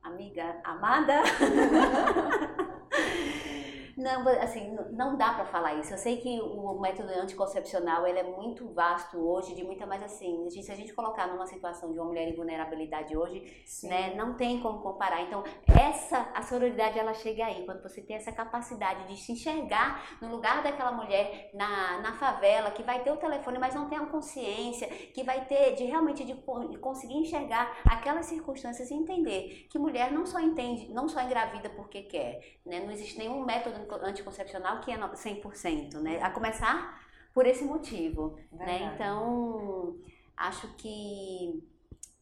[0.02, 1.22] Amiga, amada.
[3.96, 5.94] Não, assim, não dá para falar isso.
[5.94, 10.50] Eu sei que o método anticoncepcional ele é muito vasto hoje, de muita mais assim,
[10.50, 13.88] se a gente colocar numa situação de uma mulher em vulnerabilidade hoje, Sim.
[13.88, 15.22] né, não tem como comparar.
[15.22, 20.18] Então, essa a sororidade ela chega aí quando você tem essa capacidade de se enxergar
[20.20, 23.96] no lugar daquela mulher na, na favela que vai ter o telefone, mas não tem
[23.96, 26.34] a consciência, que vai ter de realmente de
[26.80, 32.02] conseguir enxergar aquelas circunstâncias e entender que mulher não só entende, não só engravida porque
[32.02, 32.80] quer, né?
[32.80, 36.22] Não existe nenhum método anticoncepcional que é 100%, né?
[36.22, 37.00] A começar
[37.32, 38.64] por esse motivo, né?
[38.66, 38.84] Verdade.
[38.84, 38.92] né?
[38.94, 39.96] Então,
[40.36, 41.62] acho que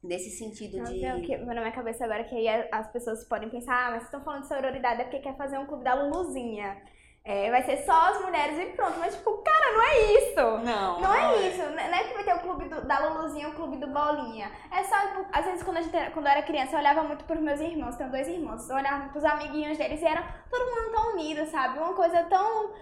[0.03, 1.00] nesse sentido Não, de...
[1.00, 4.05] Não, que, na minha cabeça agora que aí as pessoas podem pensar, ah, mas vocês
[4.05, 6.83] estão falando de sororidade é porque quer fazer um clube da Luluzinha.
[7.26, 8.98] É, vai ser só as mulheres e pronto.
[8.98, 10.40] Mas, tipo, cara, não é isso.
[10.62, 11.00] Não.
[11.00, 11.48] Não é, é.
[11.48, 11.62] isso.
[11.62, 14.52] Não é que vai ter o clube do, da Luluzinha, o clube do Bolinha.
[14.70, 17.24] É só, tipo, às vezes, quando, a gente, quando eu era criança, eu olhava muito
[17.24, 17.96] pros meus irmãos.
[17.96, 18.68] Tenho dois irmãos.
[18.68, 21.78] Eu olhava pros amiguinhos deles e era todo mundo tão unido, sabe?
[21.78, 22.72] Uma coisa tão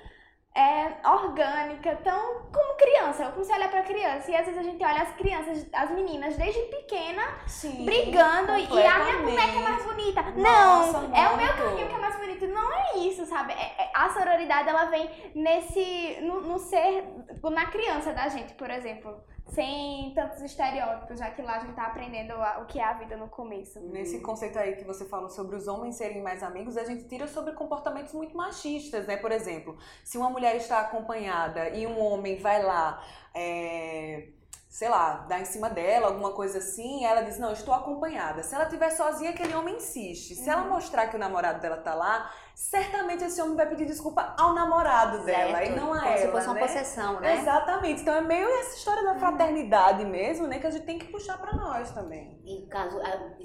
[0.55, 3.25] é, orgânica, tão como criança.
[3.25, 5.91] Eu comecei a olhar pra criança e às vezes a gente olha as crianças, as
[5.91, 10.23] meninas desde pequena Sim, brigando e a minha boneca é mais bonita.
[10.37, 12.47] Nossa, não, é o meu carrinho que é mais bonito.
[12.49, 13.53] Não é isso, sabe?
[13.55, 17.05] É, é, a sororidade ela vem nesse no, no ser
[17.43, 21.87] na criança da gente, por exemplo sem tantos estereótipos, já que lá a gente tá
[21.87, 23.81] aprendendo o que é a vida no começo.
[23.81, 27.29] Nesse conceito aí que você falou sobre os homens serem mais amigos, a gente tira
[27.29, 29.17] sobre comportamentos muito machistas, né?
[29.17, 33.03] Por exemplo, se uma mulher está acompanhada e um homem vai lá.
[33.35, 34.29] É
[34.73, 38.43] sei lá, dá em cima dela, alguma coisa assim, ela diz, não, estou acompanhada.
[38.43, 40.35] Se ela estiver sozinha, aquele homem insiste.
[40.35, 40.51] Se uhum.
[40.51, 42.33] ela mostrar que o namorado dela tá lá,
[42.71, 45.73] certamente esse homem vai pedir desculpa ao namorado dela certo.
[45.73, 46.17] e não a Como ela.
[46.17, 46.61] Se fosse uma né?
[46.61, 47.39] possessão, né?
[47.39, 48.03] Exatamente.
[48.03, 50.61] Então é meio essa história da fraternidade mesmo, né?
[50.61, 52.41] Que a gente tem que puxar para nós também.
[52.47, 53.01] Em caso,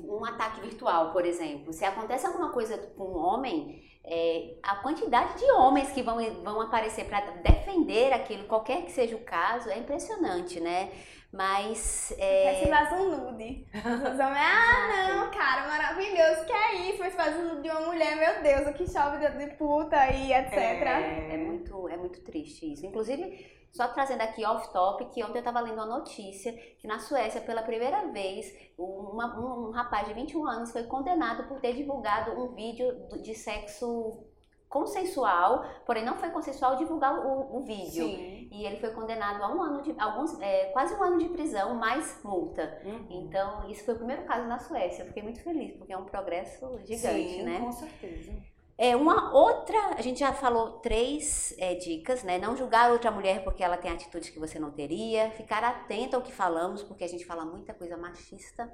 [0.06, 5.38] um ataque virtual, por exemplo, se acontece alguma coisa com um homem, é, a quantidade
[5.40, 9.80] de homens que vão, vão aparecer para defender aquilo, qualquer que seja o caso, é
[9.80, 10.92] impressionante, né?
[11.32, 12.14] Mas.
[12.18, 12.62] É...
[12.62, 13.66] Você faz um nude.
[13.74, 17.00] Os ah, não, cara, maravilhoso, que é isso?
[17.00, 20.34] Mas faz um nude de uma mulher, meu Deus, o que chove de puta e
[20.34, 20.54] etc.
[20.54, 22.86] É, é, muito, é muito triste isso.
[22.86, 27.42] Inclusive, só trazendo aqui off-top, que ontem eu estava lendo uma notícia que na Suécia,
[27.42, 32.32] pela primeira vez, uma, um, um rapaz de 21 anos foi condenado por ter divulgado
[32.32, 34.27] um vídeo de sexo
[34.70, 38.06] consensual, porém não foi consensual divulgar o, o vídeo.
[38.06, 38.50] Sim.
[38.52, 41.76] E ele foi condenado a um ano de alguns, é, quase um ano de prisão
[41.76, 42.82] mais multa.
[42.84, 43.08] Uhum.
[43.10, 45.04] Então isso foi o primeiro caso na Suécia.
[45.04, 47.60] Eu fiquei muito feliz porque é um progresso gigante, Sim, né?
[47.60, 48.34] Com certeza.
[48.80, 52.38] É uma outra, a gente já falou três é, dicas, né?
[52.38, 56.22] Não julgar outra mulher porque ela tem atitudes que você não teria, ficar atenta ao
[56.22, 58.72] que falamos, porque a gente fala muita coisa machista,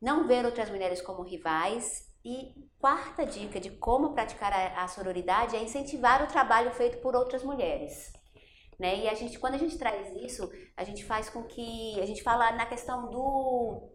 [0.00, 5.56] não ver outras mulheres como rivais e quarta dica de como praticar a, a sororidade
[5.56, 8.12] é incentivar o trabalho feito por outras mulheres.
[8.78, 9.00] Né?
[9.00, 12.22] E a gente, quando a gente traz isso, a gente faz com que a gente
[12.22, 13.90] fala na questão do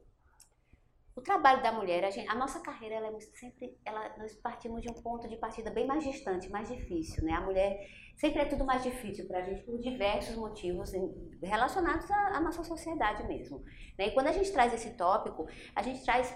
[1.15, 4.81] o trabalho da mulher, a, gente, a nossa carreira, ela é sempre, ela, nós partimos
[4.81, 7.31] de um ponto de partida bem mais distante, mais difícil, né?
[7.31, 10.91] A mulher sempre é tudo mais difícil para a gente por diversos motivos
[11.41, 13.63] relacionados à, à nossa sociedade mesmo.
[13.97, 14.07] Né?
[14.07, 16.35] E quando a gente traz esse tópico, a gente traz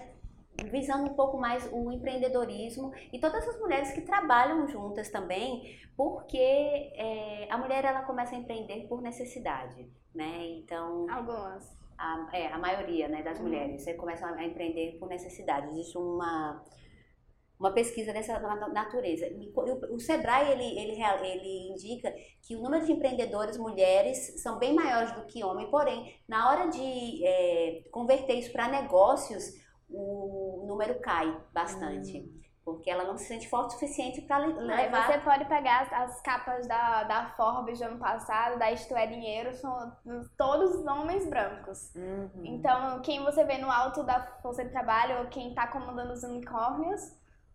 [0.70, 6.36] visando um pouco mais o empreendedorismo e todas as mulheres que trabalham juntas também, porque
[6.36, 10.46] é, a mulher ela começa a empreender por necessidade, né?
[10.58, 13.44] Então algumas, a, é, a maioria, né, das uhum.
[13.44, 15.68] mulheres, você começa a empreender por necessidade.
[15.70, 16.62] Existe uma
[17.60, 18.40] uma pesquisa dessa
[18.72, 19.26] natureza.
[19.90, 22.10] O Sebrae ele, ele, ele indica
[22.40, 26.70] que o número de empreendedoras mulheres são bem maiores do que homens, porém, na hora
[26.70, 29.44] de é, converter isso para negócios,
[29.92, 32.18] o número cai bastante.
[32.18, 32.40] Hum.
[32.62, 35.06] Porque ela não se sente forte o suficiente para levar.
[35.06, 39.06] Você pode pegar as, as, capas da, da Forbes do ano passado, da Isto é
[39.06, 39.92] Dinheiro, são
[40.36, 41.92] todos homens brancos.
[41.96, 42.42] Uhum.
[42.44, 46.22] Então, quem você vê no alto da força de trabalho, ou quem está comandando os
[46.22, 47.00] unicórnios,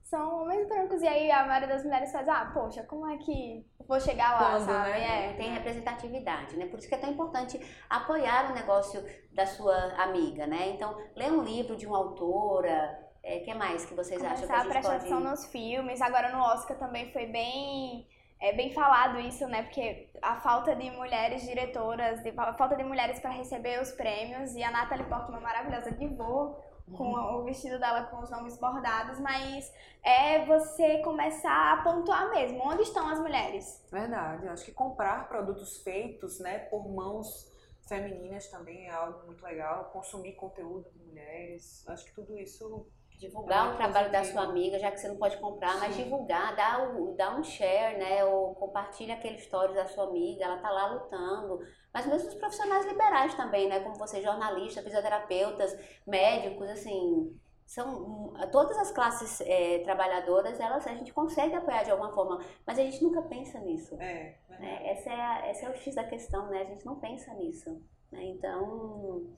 [0.06, 1.02] são homens brancos.
[1.02, 4.52] E aí a maioria das mulheres faz, ah, poxa, como é que vou chegar lá,
[4.52, 4.89] Quando, sabe?
[4.91, 5.32] Né?
[5.32, 6.68] É, tem representatividade, né?
[6.68, 10.70] Por isso que é tão importante apoiar o negócio da sua amiga, né?
[10.70, 14.54] Então, lê um livro de uma autora, é, que mais que vocês Começar acham que
[14.54, 15.02] a gente a prestar pode...
[15.02, 16.02] atenção nos filmes.
[16.02, 18.08] Agora no Oscar também foi bem
[18.39, 19.63] é bem falado isso, né?
[19.63, 24.62] Porque a falta de mulheres diretoras, a falta de mulheres para receber os prêmios e
[24.62, 26.60] a Natalie Portman maravilhosa de voo
[26.93, 32.62] com o vestido dela com os nomes bordados, mas é você começar a pontuar mesmo
[32.63, 33.84] onde estão as mulheres.
[33.91, 37.54] Verdade, eu acho que comprar produtos feitos, né, por mãos
[37.88, 39.86] femininas também é algo muito legal.
[39.91, 41.88] Consumir conteúdo de mulheres.
[41.88, 45.38] Acho que tudo isso divulgar o trabalho da sua amiga, já que você não pode
[45.38, 45.80] comprar, Sim.
[45.80, 48.26] mas divulgar, dá, o, dá um share, né?
[48.26, 51.60] Ou compartilha aquele stories da sua amiga, ela tá lá lutando.
[51.95, 53.79] Mas mesmo os profissionais liberais também, né?
[53.79, 55.73] Como você, jornalistas, fisioterapeutas,
[56.05, 57.34] médicos, assim,
[57.65, 62.77] são todas as classes é, trabalhadoras, elas a gente consegue apoiar de alguma forma, mas
[62.77, 63.95] a gente nunca pensa nisso.
[64.01, 64.89] É, né?
[64.89, 66.63] Essa é, a, essa é o X da questão, né?
[66.63, 67.81] A gente não pensa nisso.
[68.12, 68.25] Né?
[68.25, 69.34] Então,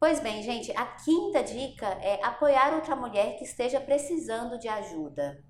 [0.00, 5.44] Pois bem, gente, a quinta dica é apoiar outra mulher que esteja precisando de ajuda.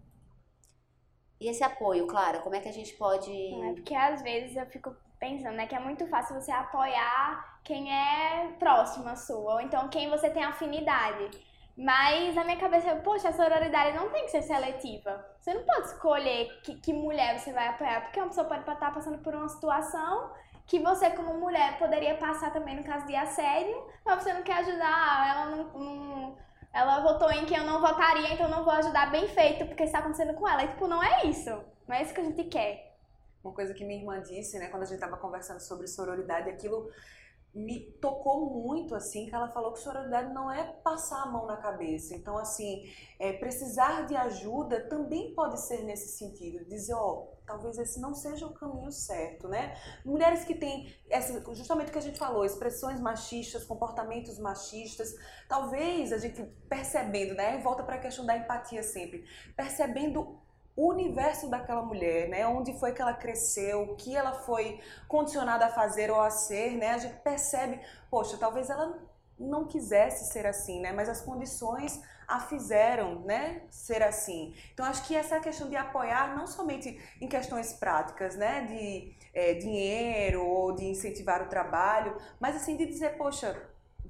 [1.40, 3.30] E esse apoio, Clara, como é que a gente pode.
[3.30, 7.92] É porque às vezes eu fico pensando, né, que é muito fácil você apoiar quem
[7.92, 11.31] é próximo à sua, ou então quem você tem afinidade.
[11.76, 15.22] Mas na minha cabeça, poxa, a sororidade não tem que ser seletiva.
[15.38, 18.94] Você não pode escolher que, que mulher você vai apoiar, porque uma pessoa pode estar
[18.94, 20.33] passando por uma situação
[20.66, 24.59] que você, como mulher, poderia passar também no caso de assédio, mas você não quer
[24.59, 26.37] ajudar, ela não,
[26.72, 30.00] ela votou em que eu não votaria, então não vou ajudar bem feito, porque está
[30.00, 30.64] acontecendo com ela.
[30.64, 31.50] E, tipo, não é isso.
[31.87, 32.95] Não é isso que a gente quer.
[33.46, 36.90] Uma coisa que minha irmã disse, né, quando a gente estava conversando sobre sororidade, aquilo
[37.56, 41.56] me tocou muito, assim, que ela falou que sororidade não é passar a mão na
[41.56, 42.14] cabeça.
[42.14, 42.82] Então, assim,
[43.18, 48.12] é, precisar de ajuda também pode ser nesse sentido, dizer, ó, oh, talvez esse não
[48.12, 49.74] seja o caminho certo, né?
[50.04, 55.14] Mulheres que têm, essa, justamente o que a gente falou, expressões machistas, comportamentos machistas,
[55.48, 59.24] talvez a gente percebendo, né, volta para a questão da empatia sempre,
[59.56, 60.38] percebendo
[60.76, 62.46] o universo daquela mulher, né?
[62.46, 66.76] Onde foi que ela cresceu, o que ela foi condicionada a fazer ou a ser,
[66.76, 66.90] né?
[66.90, 68.98] A gente percebe, poxa, talvez ela
[69.38, 70.92] não quisesse ser assim, né?
[70.92, 74.52] Mas as condições a fizeram, né, ser assim.
[74.74, 79.54] Então acho que essa questão de apoiar não somente em questões práticas, né, de é,
[79.54, 83.56] dinheiro ou de incentivar o trabalho, mas assim de dizer, poxa,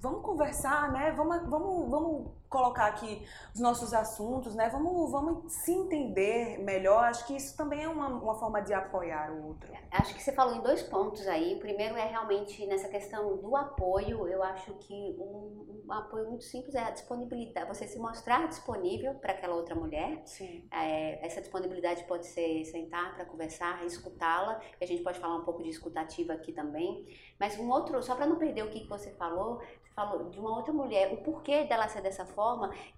[0.01, 1.13] vamos conversar, né?
[1.13, 3.23] Vamos, vamos, vamos colocar aqui
[3.55, 4.71] os nossos assuntos, né?
[4.71, 7.05] Vamos, vamos se entender melhor.
[7.05, 9.71] Acho que isso também é uma, uma forma de apoiar o outro.
[9.91, 11.55] Acho que você falou em dois pontos aí.
[11.57, 14.27] O primeiro é realmente nessa questão do apoio.
[14.27, 17.69] Eu acho que um, um apoio muito simples é a disponibilidade.
[17.69, 20.23] Você se mostrar disponível para aquela outra mulher.
[20.25, 20.67] Sim.
[20.73, 24.61] É, essa disponibilidade pode ser sentar para conversar, escutá-la.
[24.81, 27.07] A gente pode falar um pouco de escutativa aqui também.
[27.39, 30.57] Mas um outro, só para não perder o que você falou, você falou de uma
[30.57, 32.46] outra mulher, o porquê dela ser dessa forma,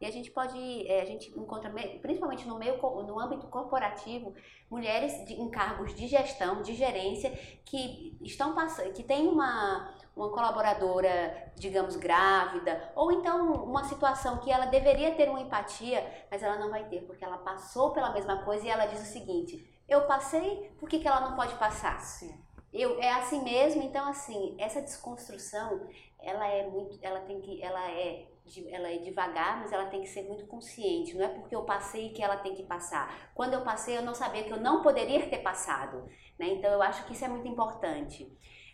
[0.01, 4.35] e a gente pode, é, a gente encontra, principalmente no meio, no âmbito corporativo,
[4.71, 7.31] mulheres de, em cargos de gestão, de gerência,
[7.65, 14.51] que estão passando, que tem uma, uma colaboradora, digamos, grávida, ou então uma situação que
[14.51, 18.45] ela deveria ter uma empatia, mas ela não vai ter, porque ela passou pela mesma
[18.45, 21.99] coisa e ela diz o seguinte, eu passei, por que, que ela não pode passar?
[22.01, 25.89] Sim eu é assim mesmo então assim essa desconstrução
[26.21, 28.27] ela é muito ela tem que ela é
[28.69, 31.15] ela é devagar mas ela tem que ser muito consciente.
[31.15, 33.31] Não é porque eu passei que ela tem que passar.
[33.35, 36.09] Quando eu passei eu não sabia que eu não poderia ter passado
[36.39, 36.47] né?
[36.49, 38.31] Então eu acho que isso é muito importante.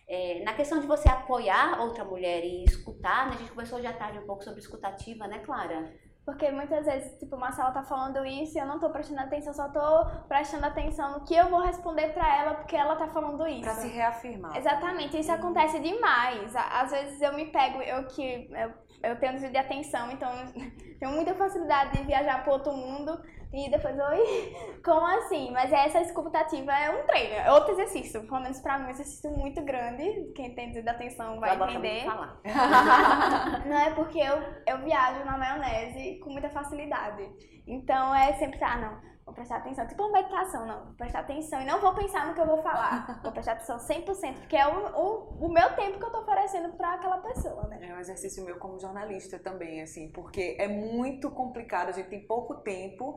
[0.06, 3.92] É, na questão de você apoiar outra mulher e escutar, né, a gente conversou à
[3.92, 5.94] tarde um pouco sobre escutativa, né, Clara?
[6.24, 9.68] Porque muitas vezes, tipo, Marcela tá falando isso e eu não tô prestando atenção, só
[9.68, 13.60] tô prestando atenção no que eu vou responder para ela porque ela tá falando isso.
[13.60, 14.56] Pra se reafirmar.
[14.56, 16.54] Exatamente, isso acontece demais.
[16.56, 18.72] Às vezes eu me pego, eu que eu,
[19.10, 20.30] eu tenho desvio de atenção, então
[20.98, 23.20] tenho muita facilidade de viajar para outro mundo
[23.54, 24.52] e depois, oi,
[24.84, 25.52] como assim?
[25.52, 28.26] Mas essa escutativa é um treino, é outro exercício.
[28.26, 30.32] Pelo menos pra mim, é um exercício muito grande.
[30.34, 32.04] Quem tem desvio de atenção vai entender.
[32.04, 32.40] Falar.
[33.64, 37.30] Não é porque eu, eu viajo na maionese com muita facilidade.
[37.66, 39.86] Então é sempre, ah, não, vou prestar atenção.
[39.86, 42.62] Tipo uma meditação, não, vou prestar atenção e não vou pensar no que eu vou
[42.62, 43.20] falar.
[43.22, 46.76] Vou prestar atenção 100%, porque é o, o, o meu tempo que eu tô oferecendo
[46.76, 47.78] para aquela pessoa, né?
[47.82, 52.26] É um exercício meu como jornalista também, assim, porque é muito complicado, a gente tem
[52.26, 53.16] pouco tempo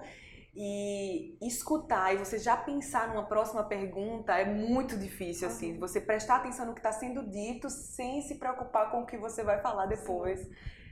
[0.59, 5.73] e escutar e você já pensar numa próxima pergunta é muito difícil, assim.
[5.73, 5.79] Uhum.
[5.81, 9.43] Você prestar atenção no que está sendo dito sem se preocupar com o que você
[9.43, 10.39] vai falar depois.
[10.39, 10.49] Sim.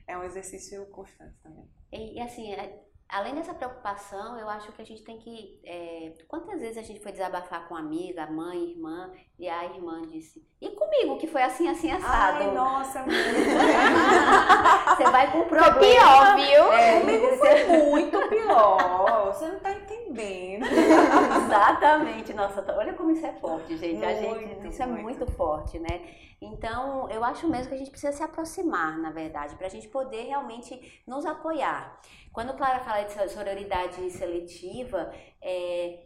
[0.08, 1.68] É um exercício constante também.
[1.96, 5.60] E, assim, é, além dessa preocupação, eu acho que a gente tem que.
[5.64, 10.46] É, quantas vezes a gente foi desabafar com amiga, mãe, irmã, e a irmã disse:
[10.66, 12.39] E comigo, que foi assim, assim, assado?
[12.39, 13.05] Ai, nossa.
[14.97, 15.74] Você vai com problema.
[15.76, 16.74] Foi pior, viu?
[16.74, 19.26] É, comigo foi muito pior.
[19.28, 20.66] Você não tá entendendo.
[21.45, 22.34] Exatamente.
[22.34, 23.97] Nossa, olha como isso é forte, gente.
[23.97, 26.01] Muito, a gente isso é muito forte, né?
[26.41, 29.88] Então, eu acho mesmo que a gente precisa se aproximar, na verdade, para a gente
[29.88, 32.01] poder realmente nos apoiar.
[32.34, 36.05] Quando Clara fala de sororidade seletiva, é,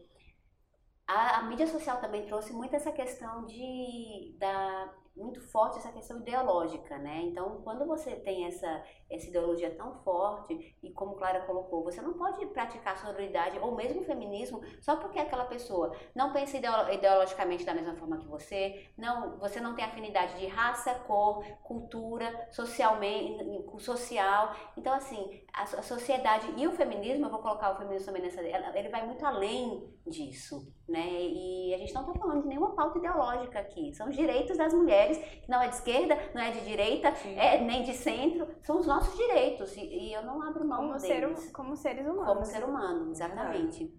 [1.09, 6.19] a, a, mídia social também trouxe muito essa questão de, da, muito forte essa questão
[6.19, 7.23] ideológica, né?
[7.23, 12.13] Então, quando você tem essa, essa ideologia tão forte, e como Clara colocou, você não
[12.13, 16.57] pode praticar sororidade ou mesmo feminismo só porque aquela pessoa não pensa
[16.93, 22.47] ideologicamente da mesma forma que você, não, você não tem afinidade de raça, cor, cultura,
[22.51, 23.43] socialmente,
[23.79, 24.55] social.
[24.77, 28.41] Então, assim, a, a sociedade e o feminismo, eu vou colocar o feminismo também nessa,
[28.41, 31.07] ele vai muito além disso, né?
[31.07, 34.73] E a gente não está falando de nenhuma pauta ideológica aqui, são os direitos das
[34.73, 38.79] mulheres que não é de esquerda, não é de direita, é, nem de centro, são
[38.79, 39.75] os nossos direitos.
[39.77, 41.39] E, e eu não abro mão como deles.
[41.39, 42.27] Ser, como seres humanos.
[42.27, 43.93] Como ser humano, exatamente.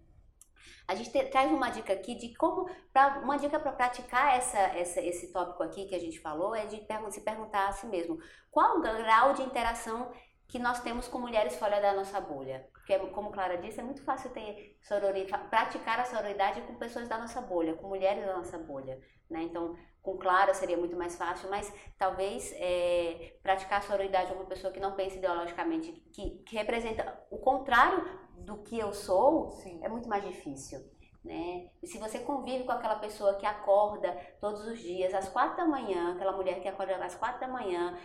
[0.86, 4.58] A gente te, traz uma dica aqui de como, pra, uma dica para praticar essa,
[4.58, 8.18] essa, esse tópico aqui que a gente falou é de se perguntar a si mesmo
[8.50, 10.10] qual o grau de interação
[10.50, 12.68] que nós temos com mulheres fora da nossa bolha.
[12.72, 17.16] Porque, como Clara disse, é muito fácil ter sororidade, praticar a sororidade com pessoas da
[17.16, 19.00] nossa bolha, com mulheres da nossa bolha.
[19.30, 19.42] Né?
[19.42, 24.48] Então, com Clara seria muito mais fácil, mas talvez é, praticar a sororidade com uma
[24.48, 28.04] pessoa que não pensa ideologicamente, que, que representa o contrário
[28.38, 29.78] do que eu sou, Sim.
[29.84, 30.80] é muito mais difícil.
[31.24, 31.68] Né?
[31.82, 35.66] E se você convive com aquela pessoa que acorda todos os dias às quatro da
[35.66, 37.96] manhã, aquela mulher que acorda às quatro da manhã,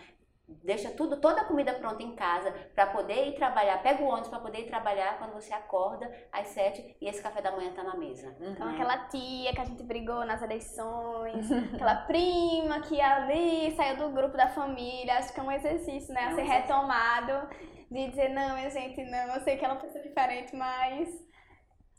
[0.48, 4.28] deixa tudo, toda a comida pronta em casa para poder ir trabalhar, pega o ônibus
[4.28, 7.82] para poder ir trabalhar quando você acorda às sete e esse café da manhã tá
[7.82, 8.28] na mesa.
[8.40, 8.52] Uhum.
[8.52, 14.10] Então aquela tia que a gente brigou nas eleições, aquela prima que ali saiu do
[14.10, 17.48] grupo da família, acho que é um exercício, né, a ser retomado
[17.90, 21.08] de dizer não, minha gente, não, eu sei que ela pensa diferente, mas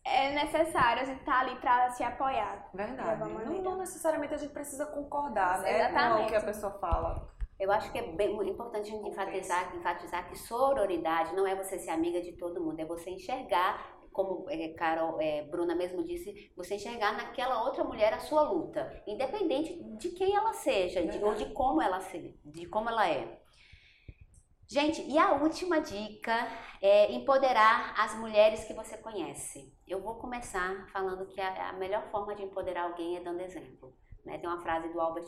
[0.06, 2.70] é necessário a gente estar tá ali para se apoiar.
[2.74, 3.20] Verdade.
[3.20, 6.18] Não, não, necessariamente a gente precisa concordar, né, Exatamente.
[6.18, 7.37] com o que a pessoa fala.
[7.60, 12.22] Eu acho que é bem importante enfatizar, enfatizar que sororidade não é você ser amiga
[12.22, 17.16] de todo mundo, é você enxergar como é, Carol, é, Bruna mesmo disse, você enxergar
[17.16, 21.80] naquela outra mulher a sua luta, independente de quem ela seja, de, ou de como
[21.80, 23.40] ela se, de como ela é.
[24.68, 26.36] Gente, e a última dica
[26.82, 29.72] é empoderar as mulheres que você conhece.
[29.88, 33.96] Eu vou começar falando que a, a melhor forma de empoderar alguém é dando exemplo.
[34.28, 34.38] Né?
[34.38, 35.26] Tem uma frase do Albert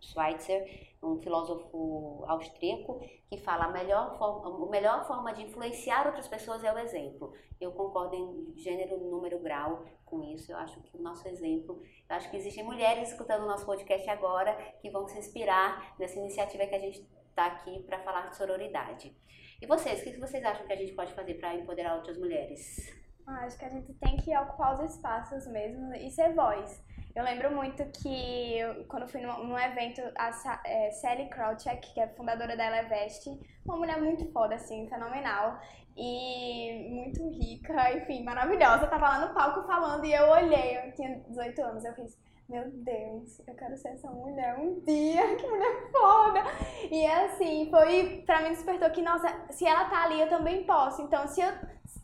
[0.00, 6.26] Schweitzer, um filósofo austríaco, que fala a melhor forma, a melhor forma de influenciar outras
[6.26, 7.32] pessoas é o exemplo.
[7.60, 10.50] Eu concordo em gênero, número, grau com isso.
[10.50, 11.80] Eu acho que o nosso exemplo,
[12.10, 16.18] eu acho que existem mulheres escutando o nosso podcast agora que vão se inspirar nessa
[16.18, 19.16] iniciativa que a gente está aqui para falar de sororidade.
[19.60, 22.92] E vocês, o que vocês acham que a gente pode fazer para empoderar outras mulheres?
[23.24, 26.82] Ah, acho que a gente tem que ocupar os espaços mesmo e ser voz.
[27.14, 28.58] Eu lembro muito que
[28.88, 33.28] quando fui num, num evento, a é, Sally Krawcheck, que é fundadora da Elevest,
[33.64, 35.58] uma mulher muito foda, assim, fenomenal.
[35.94, 38.86] E muito rica, enfim, maravilhosa.
[38.86, 42.16] Tava lá no palco falando e eu olhei, eu tinha 18 anos, eu fiz,
[42.48, 46.40] meu Deus, eu quero ser essa mulher um dia, que mulher foda!
[46.90, 51.02] E assim, foi, pra mim despertou que, nossa, se ela tá ali, eu também posso.
[51.02, 51.52] Então, se eu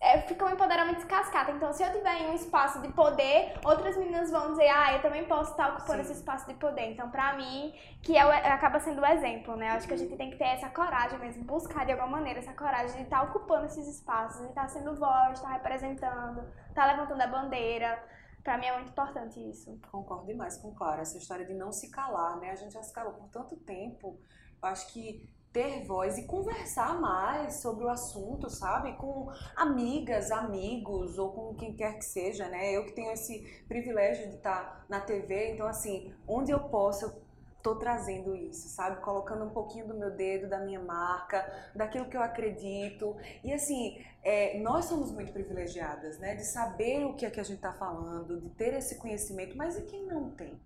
[0.01, 1.51] é, fica um empoderamento cascata.
[1.51, 5.03] Então, se eu tiver em um espaço de poder, outras meninas vão dizer, ah, eu
[5.03, 6.11] também posso estar ocupando Sim.
[6.11, 6.93] esse espaço de poder.
[6.93, 9.71] Então, pra mim, que é o, acaba sendo o exemplo, né?
[9.71, 12.39] Eu acho que a gente tem que ter essa coragem mesmo, buscar de alguma maneira
[12.39, 17.21] essa coragem de estar ocupando esses espaços, de estar sendo voz, estar representando, estar levantando
[17.21, 18.03] a bandeira.
[18.45, 19.79] Pra mim é muito importante isso.
[19.91, 22.53] Concordo demais com Clara, essa história de não se calar, né?
[22.53, 24.17] A gente já se calou por tanto tempo.
[24.63, 28.93] Eu acho que ter voz e conversar mais sobre o assunto, sabe?
[28.97, 32.73] Com amigas, amigos ou com quem quer que seja, né?
[32.73, 37.29] Eu que tenho esse privilégio de estar na TV, então assim, onde eu posso, eu
[37.63, 39.01] tô trazendo isso, sabe?
[39.03, 41.45] Colocando um pouquinho do meu dedo, da minha marca,
[41.75, 43.17] daquilo que eu acredito.
[43.43, 46.35] E assim, é, nós somos muito privilegiadas, né?
[46.35, 49.77] De saber o que é que a gente tá falando, de ter esse conhecimento, mas
[49.77, 50.59] e quem não tem?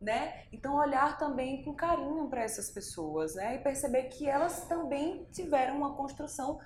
[0.00, 0.44] Né?
[0.52, 3.56] Então olhar também com carinho para essas pessoas, né?
[3.56, 6.60] E perceber que elas também tiveram uma construção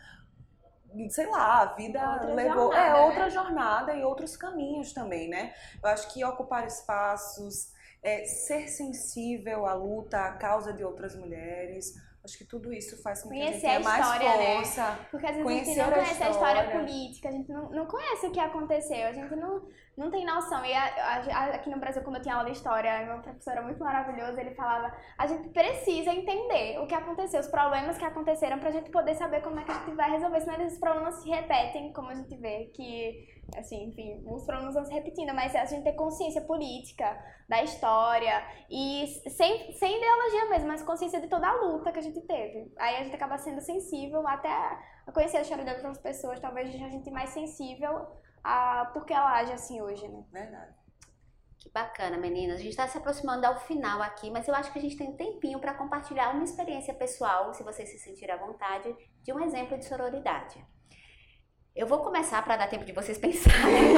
[1.09, 3.01] sei lá, a vida outra levou jornada, é né?
[3.01, 5.55] outra jornada e outros caminhos também, né?
[5.81, 7.73] Eu acho que ocupar espaços,
[8.03, 13.23] é, ser sensível à luta, à causa de outras mulheres, Acho que tudo isso faz
[13.23, 14.55] com que conhecer a gente tenha a história, mais né?
[14.57, 14.91] força.
[14.91, 15.07] Né?
[15.11, 16.27] Porque às vezes a gente não conhece a história.
[16.27, 19.69] a história política, a gente não, não conhece o que aconteceu, a gente não,
[20.01, 20.65] não tem noção.
[20.65, 23.63] E a, a, aqui no Brasil, quando eu tinha aula de história, meu professor era
[23.63, 28.59] muito maravilhoso, ele falava, a gente precisa entender o que aconteceu, os problemas que aconteceram,
[28.59, 31.29] pra gente poder saber como é que a gente vai resolver, senão esses problemas se
[31.29, 33.29] repetem, como a gente vê, que
[33.59, 38.43] assim, enfim, os problemas vão se repetindo, mas a gente ter consciência política da história
[38.71, 42.73] e sem, sem ideologia mesmo, mas consciência de toda a luta que a gente teve.
[42.79, 44.79] Aí a gente acaba sendo sensível até
[45.13, 48.07] conhecer a história de outras pessoas, talvez a gente mais sensível
[48.43, 50.25] a porque ela age assim hoje, né?
[50.33, 50.75] Verdade.
[51.59, 52.57] Que bacana, meninas.
[52.57, 55.09] A gente está se aproximando ao final aqui, mas eu acho que a gente tem
[55.09, 59.41] um tempinho para compartilhar uma experiência pessoal, se vocês se sentirem à vontade, de um
[59.41, 60.65] exemplo de sororidade.
[61.77, 63.93] Eu vou começar para dar tempo de vocês pensarem.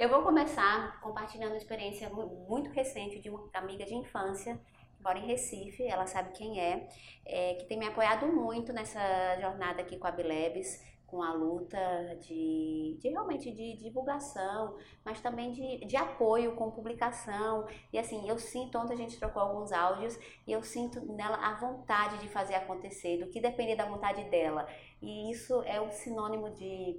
[0.00, 4.60] eu vou começar compartilhando uma experiência muito recente de uma amiga de infância
[5.02, 6.88] mora em Recife, ela sabe quem é,
[7.24, 9.00] é, que tem me apoiado muito nessa
[9.40, 11.78] jornada aqui com a Bilebs com a luta
[12.20, 17.66] de, de realmente de divulgação, mas também de, de apoio com publicação.
[17.92, 21.54] E assim, eu sinto, ontem a gente trocou alguns áudios, e eu sinto nela a
[21.54, 24.66] vontade de fazer acontecer, do que depender da vontade dela.
[25.02, 26.98] E isso é o sinônimo de.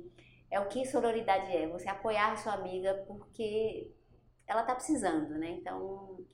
[0.49, 3.89] É o que sororidade é, você apoiar a sua amiga porque
[4.45, 5.49] ela tá precisando, né?
[5.51, 6.25] Então,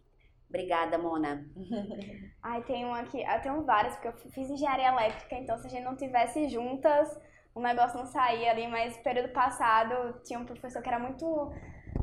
[0.49, 1.45] Obrigada, Mona.
[2.41, 5.69] Ai, tem um aqui, eu tenho várias, porque eu fiz engenharia elétrica, então se a
[5.69, 7.19] gente não tivesse juntas,
[7.57, 11.51] o negócio não saía ali, mas período passado tinha um professor que era muito.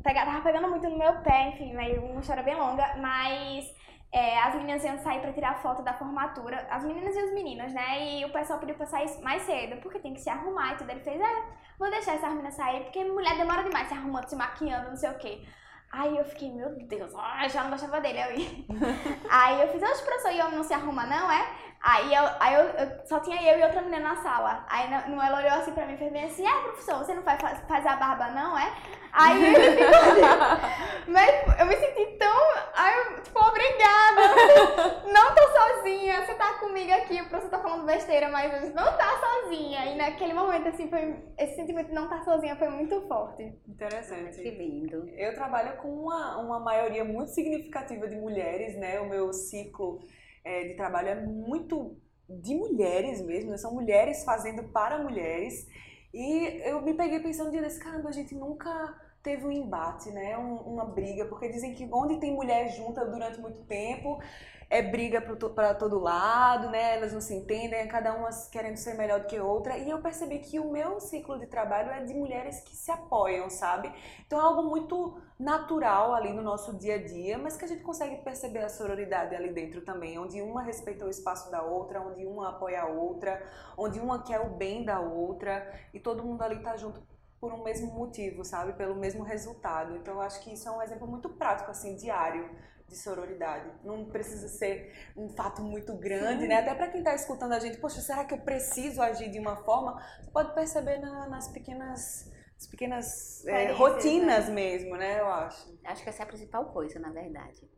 [0.02, 3.64] Pega, tava pegando muito no meu pé, enfim, uma história bem longa, mas
[4.12, 7.72] é, as meninas iam sair para tirar foto da formatura, as meninas e os meninos,
[7.72, 8.18] né?
[8.18, 10.90] E o pessoal pediu pra sair mais cedo, porque tem que se arrumar e tudo.
[10.90, 11.42] Ele fez, é,
[11.78, 15.11] vou deixar essas meninas sair, porque mulher demora demais se arrumando, se maquiando, não sei
[15.11, 15.44] o quê.
[15.92, 18.18] Aí eu fiquei, meu Deus, ah, já não gostava dele.
[18.18, 18.66] Aí,
[19.30, 21.46] aí eu fiz, oxe, professor, e homem não se arruma, não, é?
[21.85, 24.64] Aí, eu, aí eu, eu, só tinha eu e outra menina na sala.
[24.70, 27.22] Aí no, ela olhou assim pra mim e fez bem assim, é, professor, você não
[27.22, 28.72] faz, faz a barba, não, é?
[29.12, 32.37] Aí ele ficou assim, mas eu me senti tão,
[32.74, 37.85] aí eu, tipo, obrigada, não tô sozinha, você tá comigo aqui, o professor tá falando
[37.85, 39.85] besteira, mas não tá sozinha.
[39.85, 43.53] E naquele momento, assim, foi, esse sentimento de não estar tá sozinha foi muito forte.
[43.68, 44.41] Interessante.
[44.41, 45.07] Que lindo.
[45.11, 50.01] Eu trabalho com uma, uma maioria muito significativa de mulheres, né, o meu ciclo
[50.45, 51.97] é, de trabalho é muito
[52.28, 53.57] de mulheres mesmo, né?
[53.57, 55.66] são mulheres fazendo para mulheres.
[56.12, 60.11] E eu me peguei pensando um dia desse, caramba, a gente nunca teve um embate,
[60.11, 60.36] né?
[60.36, 64.20] Um, uma briga, porque dizem que onde tem mulher junta durante muito tempo,
[64.69, 66.97] é briga para todo lado, né?
[66.97, 69.77] Elas não se entendem, é cada uma querendo ser melhor do que outra.
[69.79, 73.49] E eu percebi que o meu ciclo de trabalho é de mulheres que se apoiam,
[73.51, 73.93] sabe?
[74.27, 77.83] Então é algo muito natural ali no nosso dia a dia, mas que a gente
[77.83, 82.27] consegue perceber a sororidade ali dentro também, onde uma respeita o espaço da outra, onde
[82.27, 83.43] uma apoia a outra,
[83.77, 87.03] onde uma quer o bem da outra e todo mundo ali tá junto
[87.41, 88.73] por um mesmo motivo, sabe?
[88.73, 89.97] Pelo mesmo resultado.
[89.97, 92.49] Então eu acho que isso é um exemplo muito prático assim, diário
[92.89, 93.70] de sororidade.
[93.82, 96.49] Não precisa ser um fato muito grande, Sim.
[96.49, 96.57] né?
[96.57, 99.57] Até para quem está escutando a gente, poxa, será que eu preciso agir de uma
[99.64, 100.01] forma?
[100.20, 104.55] Você pode perceber na, nas pequenas, nas pequenas é, rotinas né?
[104.55, 105.20] mesmo, né?
[105.20, 105.78] Eu acho.
[105.85, 107.68] Acho que essa é a principal coisa, na verdade.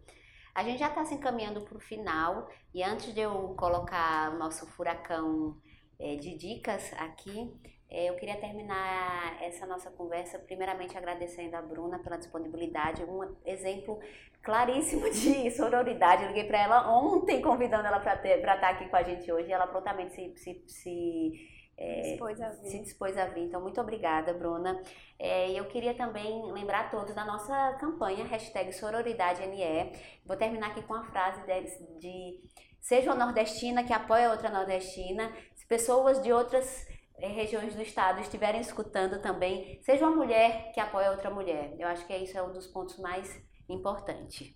[0.54, 4.38] A gente já está se encaminhando para o final e antes de eu colocar o
[4.38, 5.60] nosso furacão
[5.98, 7.54] é, de dicas aqui,
[7.90, 14.00] eu queria terminar essa nossa conversa primeiramente agradecendo a Bruna pela disponibilidade, um exemplo
[14.42, 16.22] claríssimo de sororidade.
[16.22, 19.48] Eu liguei para ela ontem convidando ela para estar tá aqui com a gente hoje
[19.48, 21.32] e ela prontamente se, se, se
[21.76, 23.44] é, dispôs se dispôs a vir.
[23.44, 24.80] Então, muito obrigada, Bruna.
[25.18, 29.92] É, eu queria também lembrar a todos da nossa campanha, hashtag SororidadeNE.
[30.24, 32.40] Vou terminar aqui com a frase de, de
[32.80, 35.32] seja uma nordestina que apoia outra nordestina.
[35.68, 36.86] Pessoas de outras
[37.18, 41.74] é, regiões do estado estiverem escutando também, seja uma mulher que apoia outra mulher.
[41.78, 44.54] Eu acho que isso é um dos pontos mais importantes.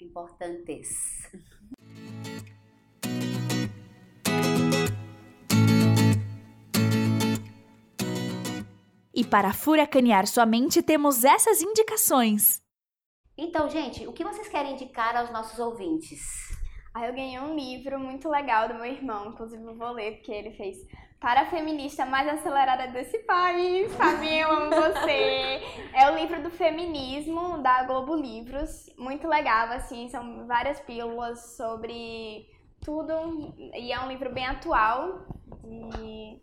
[0.00, 0.88] Importantes.
[9.16, 12.60] E para furacanear sua mente, temos essas indicações.
[13.36, 16.20] Então, gente, o que vocês querem indicar aos nossos ouvintes?
[16.94, 20.32] Aí eu ganhei um livro muito legal do meu irmão, inclusive eu vou ler porque
[20.32, 20.76] ele fez
[21.24, 23.90] para a feminista mais acelerada desse país.
[23.94, 25.62] Fabinho, eu amo você.
[25.94, 28.90] É o livro do feminismo da Globo Livros.
[28.98, 32.46] Muito legal, assim, são várias pílulas sobre
[32.82, 33.54] tudo.
[33.72, 35.26] E é um livro bem atual,
[35.62, 36.42] de,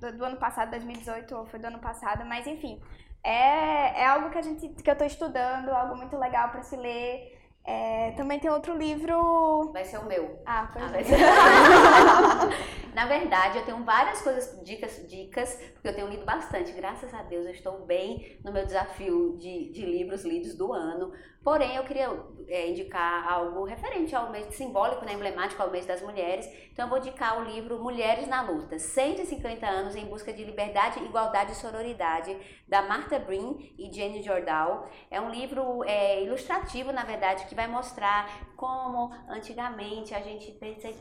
[0.00, 2.80] do, do ano passado, 2018, ou foi do ano passado, mas enfim.
[3.22, 6.74] É, é algo que, a gente, que eu estou estudando, algo muito legal para se
[6.74, 7.38] ler.
[7.64, 9.70] É, também tem outro livro.
[9.72, 10.42] Vai ser o meu.
[10.44, 10.82] Ah, foi.
[10.82, 12.48] Ah,
[12.94, 16.72] Na verdade, eu tenho várias coisas, dicas, dicas, porque eu tenho lido bastante.
[16.72, 21.12] Graças a Deus, eu estou bem no meu desafio de, de livros lidos do ano.
[21.42, 22.08] Porém, eu queria
[22.46, 26.46] é, indicar algo referente ao mês simbólico, né, emblemático ao mês das mulheres.
[26.70, 31.02] Então, eu vou indicar o livro Mulheres na Luta: 150 anos em busca de liberdade,
[31.02, 32.36] igualdade e sororidade,
[32.68, 34.88] da Martha Brin e Jane Jordal.
[35.10, 40.52] É um livro é, ilustrativo, na verdade, gente vai mostrar como antigamente a gente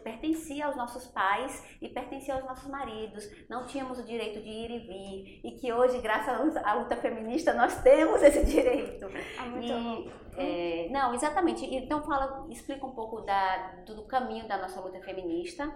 [0.03, 3.27] pertencia aos nossos pais e pertencia aos nossos maridos.
[3.49, 5.41] Não tínhamos o direito de ir e vir.
[5.43, 9.07] E que hoje, graças à luta feminista, nós temos esse direito.
[9.39, 11.65] Ah, muito E, é, não, exatamente.
[11.65, 15.73] Então fala, explica um pouco da, do, do caminho da nossa luta feminista.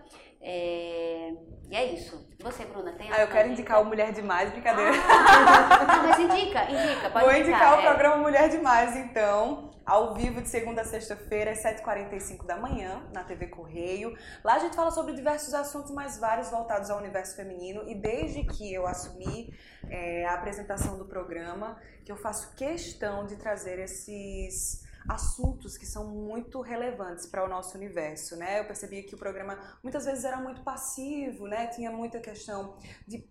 [0.48, 1.34] É,
[1.72, 2.24] e é isso.
[2.40, 4.92] Você, Bruna, tem Ah, eu quero indicar o Mulher Demais, brincadeira.
[4.92, 7.86] Ah, mas indica, indica, pode Vou indicar o é.
[7.86, 13.24] programa Mulher Demais, então, ao vivo de segunda a sexta-feira, às 7h45 da manhã, na
[13.24, 14.16] TV Correio.
[14.44, 17.82] Lá a gente fala sobre diversos assuntos, mas vários voltados ao universo feminino.
[17.90, 19.52] E desde que eu assumi
[19.90, 26.08] é, a apresentação do programa, que eu faço questão de trazer esses assuntos que são
[26.08, 28.60] muito relevantes para o nosso universo, né?
[28.60, 31.68] Eu percebia que o programa muitas vezes era muito passivo, né?
[31.68, 32.78] Tinha muita questão
[33.08, 33.28] de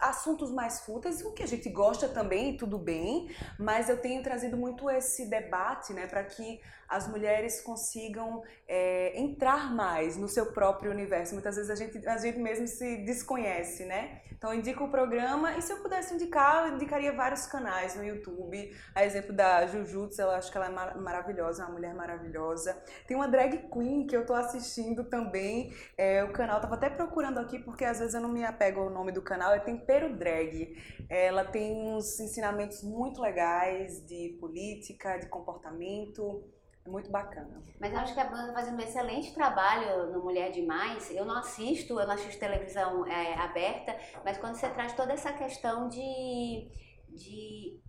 [0.00, 4.56] assuntos mais fúteis, o que a gente gosta também, tudo bem, mas eu tenho trazido
[4.56, 10.90] muito esse debate, né, para que as mulheres consigam é, entrar mais no seu próprio
[10.90, 11.34] universo.
[11.34, 14.22] Muitas vezes a gente, a gente mesmo se desconhece, né?
[14.32, 18.02] Então eu indico o programa e se eu pudesse indicar, eu indicaria vários canais no
[18.02, 18.74] YouTube.
[18.92, 22.76] A exemplo da Jujutsu, eu acho que ela é mar- maravilhosa, uma mulher maravilhosa.
[23.06, 25.72] Tem uma drag queen que eu tô assistindo também.
[25.96, 28.90] É, o canal, tava até procurando aqui porque às vezes eu não me apego ao
[28.90, 30.76] nome do canal, é Tempero Drag.
[31.08, 36.44] Ela tem uns ensinamentos muito legais de política, de comportamento.
[36.84, 37.62] É muito bacana.
[37.78, 41.10] Mas eu acho que a Bruna está fazendo um excelente trabalho no Mulher Demais.
[41.10, 45.32] Eu não assisto, eu não assisto televisão é, aberta, mas quando você traz toda essa
[45.32, 46.68] questão de,
[47.08, 47.80] de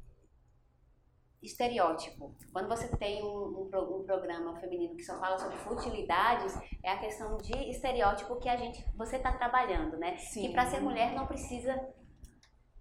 [1.41, 6.91] estereótipo, quando você tem um, um, um programa feminino que só fala sobre futilidades, é
[6.91, 10.17] a questão de estereótipo que a gente você está trabalhando, né?
[10.17, 10.43] Sim.
[10.43, 11.75] Que para ser mulher não precisa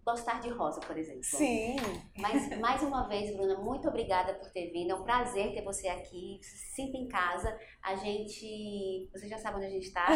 [0.05, 1.22] gostar de rosa, por exemplo.
[1.22, 1.76] Sim.
[2.16, 4.90] Mas, mais uma vez, Bruna, muito obrigada por ter vindo.
[4.92, 6.38] É um prazer ter você aqui.
[6.42, 7.57] Se sinta em casa.
[7.82, 9.09] A gente.
[9.12, 10.07] Você já sabe onde a gente está.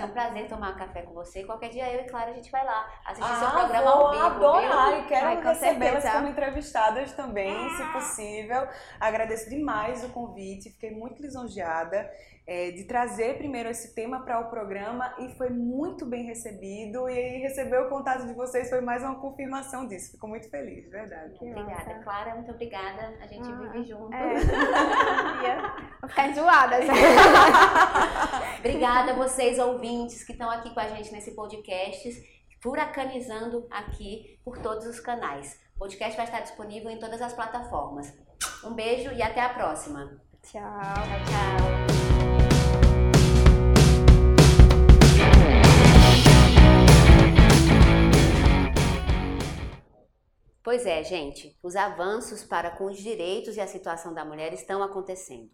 [0.00, 1.44] É um prazer tomar um café com você.
[1.44, 4.12] Qualquer dia eu e Clara a gente vai lá assistir seu programa Ah, vou ao
[4.12, 4.24] vivo.
[4.24, 5.00] adorar viu?
[5.00, 8.66] e quero recebê-las como entrevistadas também, se possível.
[9.00, 12.10] Agradeço demais o convite, fiquei muito lisonjeada
[12.46, 17.08] é, de trazer primeiro esse tema para o programa e foi muito bem recebido.
[17.08, 20.12] E aí receber o contato de vocês foi mais uma confirmação disso.
[20.12, 21.32] Fico muito feliz, de verdade.
[21.38, 21.94] Que Obrigada, massa.
[22.04, 22.34] Clara.
[22.34, 23.14] Muito obrigada.
[23.20, 24.12] A gente Ah, vive junto.
[24.12, 24.34] É.
[26.00, 26.76] Vou ficar enjoada.
[28.58, 32.22] Obrigada a vocês, ouvintes, que estão aqui com a gente nesse podcast,
[32.60, 35.58] furacanizando aqui por todos os canais.
[35.76, 38.12] O podcast vai estar disponível em todas as plataformas.
[38.62, 40.20] Um beijo e até a próxima.
[40.42, 40.60] Tchau.
[40.60, 42.13] Tchau.
[50.64, 54.82] Pois é, gente, os avanços para com os direitos e a situação da mulher estão
[54.82, 55.50] acontecendo,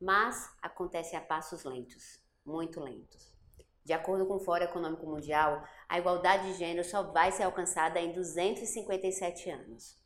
[0.00, 3.30] mas acontecem a passos lentos, muito lentos.
[3.84, 8.00] De acordo com o Fórum Econômico Mundial, a igualdade de gênero só vai ser alcançada
[8.00, 9.98] em 257 anos.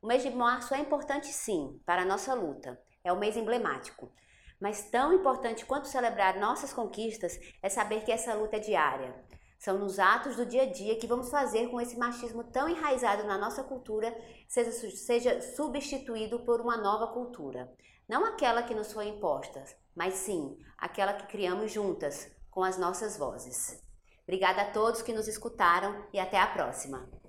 [0.00, 4.12] O mês de março é importante sim para a nossa luta, é o mês emblemático.
[4.60, 9.12] Mas tão importante quanto celebrar nossas conquistas é saber que essa luta é diária.
[9.60, 13.24] São nos atos do dia a dia que vamos fazer com esse machismo tão enraizado
[13.24, 14.10] na nossa cultura
[14.48, 17.70] seja, seja substituído por uma nova cultura.
[18.08, 19.62] Não aquela que nos foi imposta,
[19.94, 23.84] mas sim aquela que criamos juntas, com as nossas vozes.
[24.22, 27.19] Obrigada a todos que nos escutaram e até a próxima.